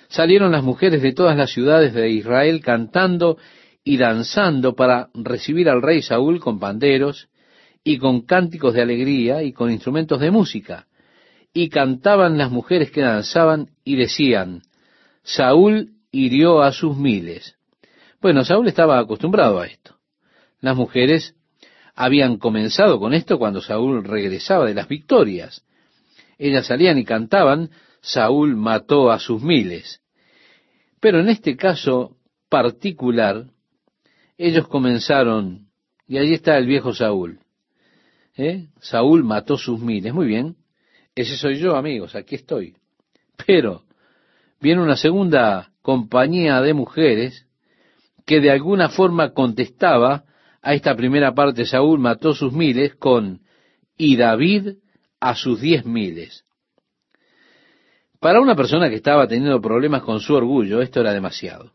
[0.09, 3.39] salieron las mujeres de todas las ciudades de Israel cantando
[3.85, 7.29] y danzando para recibir al rey Saúl con panderos
[7.85, 10.89] y con cánticos de alegría y con instrumentos de música.
[11.53, 14.63] Y cantaban las mujeres que danzaban y decían,
[15.27, 17.57] Saúl hirió a sus miles.
[18.21, 19.97] Bueno, Saúl estaba acostumbrado a esto.
[20.61, 21.35] Las mujeres
[21.97, 25.65] habían comenzado con esto cuando Saúl regresaba de las victorias.
[26.39, 27.71] Ellas salían y cantaban,
[28.01, 30.01] Saúl mató a sus miles.
[31.01, 32.17] Pero en este caso
[32.49, 33.47] particular,
[34.39, 35.71] ellos comenzaron,
[36.07, 37.41] y ahí está el viejo Saúl.
[38.37, 38.69] ¿Eh?
[38.79, 40.15] Saúl mató sus miles.
[40.15, 40.57] Muy bien,
[41.17, 42.77] ese soy yo, amigos, aquí estoy.
[43.45, 43.86] Pero
[44.61, 47.47] viene una segunda compañía de mujeres
[48.25, 50.25] que de alguna forma contestaba
[50.63, 53.41] a esta primera parte, Saúl mató sus miles con
[53.97, 54.79] y David
[55.21, 56.45] a sus diez miles.
[58.19, 61.73] Para una persona que estaba teniendo problemas con su orgullo, esto era demasiado.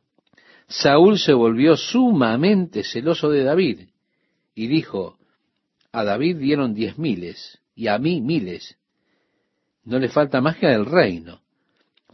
[0.67, 3.81] Saúl se volvió sumamente celoso de David
[4.55, 5.17] y dijo,
[5.91, 8.77] a David dieron diez miles y a mí miles.
[9.83, 11.40] No le falta más que al reino.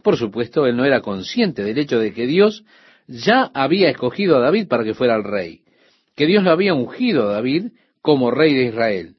[0.02, 2.64] Por supuesto, él no era consciente del hecho de que Dios
[3.06, 5.62] ya había escogido a David para que fuera el rey,
[6.14, 7.72] que Dios lo había ungido a David
[8.02, 9.16] como rey de Israel.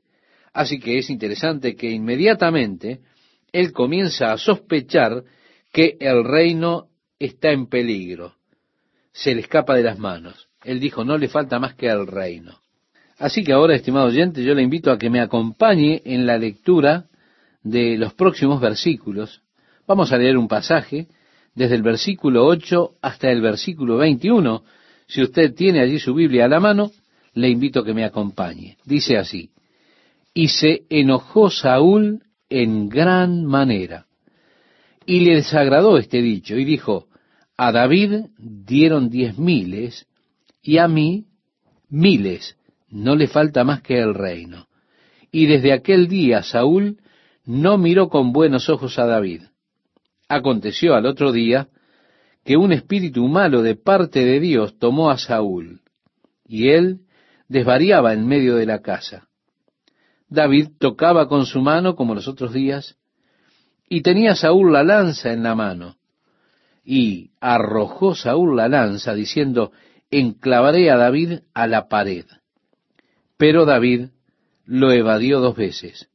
[0.54, 3.00] Así que es interesante que inmediatamente
[3.52, 5.24] él comienza a sospechar
[5.72, 6.88] que el reino
[7.20, 8.34] está en peligro
[9.20, 10.48] se le escapa de las manos.
[10.64, 12.60] Él dijo, no le falta más que al reino.
[13.18, 17.08] Así que ahora, estimado oyente, yo le invito a que me acompañe en la lectura
[17.62, 19.42] de los próximos versículos.
[19.90, 21.08] Vamos a leer un pasaje
[21.56, 24.64] desde el versículo 8 hasta el versículo 21.
[25.08, 26.92] Si usted tiene allí su Biblia a la mano,
[27.34, 28.78] le invito que me acompañe.
[28.86, 29.50] Dice así,
[30.32, 34.06] y se enojó Saúl en gran manera,
[35.08, 37.08] y le desagradó este dicho, y dijo,
[37.58, 40.06] a David dieron diez miles
[40.62, 41.26] y a mí
[41.90, 42.58] miles.
[42.90, 44.68] No le falta más que el reino.
[45.32, 47.00] Y desde aquel día Saúl
[47.44, 49.49] no miró con buenos ojos a David.
[50.30, 51.70] Aconteció al otro día
[52.46, 55.82] que un espíritu malo de parte de Dios tomó a Saúl,
[56.48, 57.02] y él
[57.48, 59.28] desvariaba en medio de la casa.
[60.30, 62.96] David tocaba con su mano como los otros días,
[63.90, 65.98] y tenía Saúl la lanza en la mano,
[66.86, 69.72] y arrojó Saúl la lanza, diciendo,
[70.12, 72.26] enclavaré a David a la pared.
[73.38, 74.10] Pero David
[74.66, 76.08] lo evadió dos veces.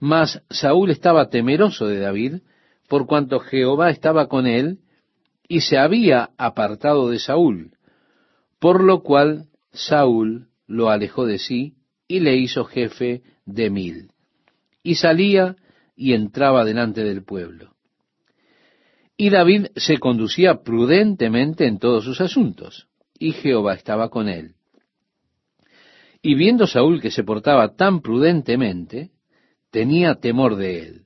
[0.00, 2.42] Mas Saúl estaba temeroso de David,
[2.88, 4.78] por cuanto Jehová estaba con él,
[5.48, 7.72] y se había apartado de Saúl,
[8.58, 11.74] por lo cual Saúl lo alejó de sí
[12.08, 14.10] y le hizo jefe de mil.
[14.82, 15.56] Y salía
[15.96, 17.74] y entraba delante del pueblo.
[19.16, 24.54] Y David se conducía prudentemente en todos sus asuntos, y Jehová estaba con él.
[26.20, 29.10] Y viendo Saúl que se portaba tan prudentemente,
[29.70, 31.04] tenía temor de él.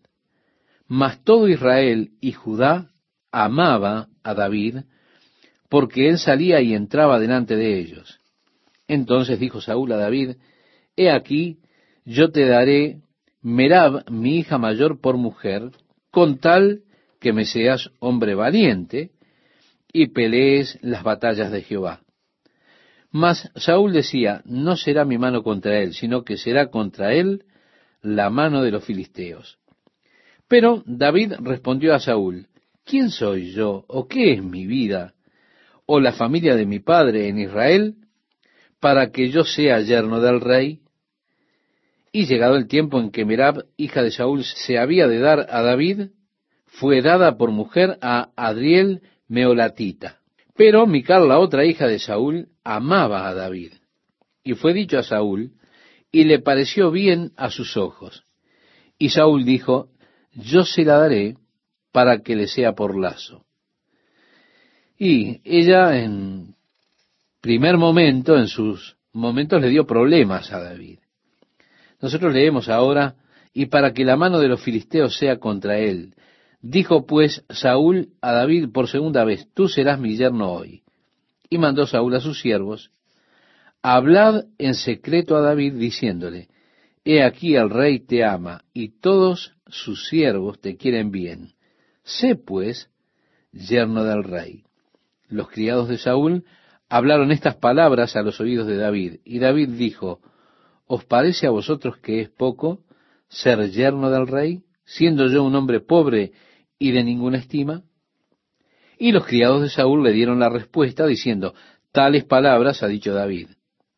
[0.88, 2.90] Mas todo Israel y Judá
[3.30, 4.78] amaba a David,
[5.68, 8.18] porque él salía y entraba delante de ellos.
[8.88, 10.36] Entonces dijo Saúl a David,
[10.96, 11.58] He aquí,
[12.04, 13.02] yo te daré
[13.42, 15.70] Merab, mi hija mayor, por mujer,
[16.10, 16.82] con tal
[17.20, 19.10] que me seas hombre valiente,
[19.92, 22.00] y pelees las batallas de Jehová.
[23.10, 27.44] Mas Saúl decía, no será mi mano contra él, sino que será contra él
[28.02, 29.58] la mano de los filisteos.
[30.48, 32.46] Pero David respondió a Saúl,
[32.84, 35.14] ¿quién soy yo o qué es mi vida
[35.86, 37.94] o la familia de mi padre en Israel
[38.80, 40.80] para que yo sea yerno del rey?
[42.12, 45.62] Y llegado el tiempo en que Merab, hija de Saúl, se había de dar a
[45.62, 46.08] David,
[46.64, 50.18] fue dada por mujer a Adriel Meolatita.
[50.56, 53.74] Pero Mical, la otra hija de Saúl, amaba a David.
[54.42, 55.52] Y fue dicho a Saúl,
[56.10, 58.24] y le pareció bien a sus ojos.
[58.98, 59.90] Y Saúl dijo,
[60.32, 61.36] yo se la daré
[61.92, 63.44] para que le sea por lazo.
[64.98, 66.54] Y ella en
[67.40, 70.98] primer momento, en sus momentos, le dio problemas a David.
[72.00, 73.16] Nosotros leemos ahora,
[73.52, 76.14] y para que la mano de los filisteos sea contra él.
[76.60, 80.82] Dijo pues Saúl a David por segunda vez, tú serás mi yerno hoy.
[81.48, 82.90] Y mandó Saúl a sus siervos,
[83.82, 86.48] hablad en secreto a David diciéndole,
[87.04, 91.54] he aquí el rey te ama y todos sus siervos te quieren bien.
[92.02, 92.90] Sé pues
[93.52, 94.64] yerno del rey.
[95.28, 96.44] Los criados de Saúl
[96.88, 100.20] hablaron estas palabras a los oídos de David, y David dijo,
[100.86, 102.80] ¿Os parece a vosotros que es poco
[103.28, 106.32] ser yerno del rey, siendo yo un hombre pobre
[106.78, 107.82] y de ninguna estima?
[108.98, 111.54] Y los criados de Saúl le dieron la respuesta diciendo,
[111.92, 113.50] tales palabras ha dicho David.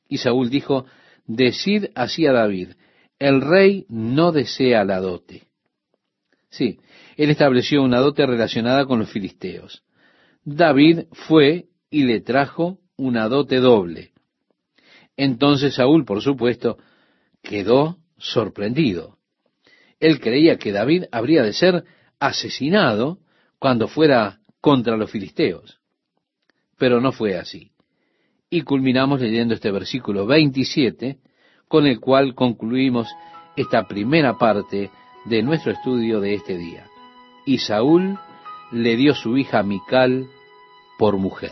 [0.08, 0.84] Y Saúl dijo,
[1.26, 2.70] decid así a David,
[3.20, 5.49] el rey no desea la dote.
[6.50, 6.80] Sí,
[7.16, 9.84] él estableció una dote relacionada con los filisteos.
[10.44, 14.12] David fue y le trajo una dote doble.
[15.16, 16.78] Entonces Saúl, por supuesto,
[17.42, 19.18] quedó sorprendido.
[20.00, 21.84] Él creía que David habría de ser
[22.18, 23.18] asesinado
[23.58, 25.78] cuando fuera contra los filisteos.
[26.78, 27.70] Pero no fue así.
[28.48, 31.18] Y culminamos leyendo este versículo 27,
[31.68, 33.08] con el cual concluimos
[33.56, 34.90] esta primera parte
[35.24, 36.86] de nuestro estudio de este día.
[37.44, 38.18] Y Saúl
[38.70, 40.28] le dio su hija Mical
[40.98, 41.48] por mujer.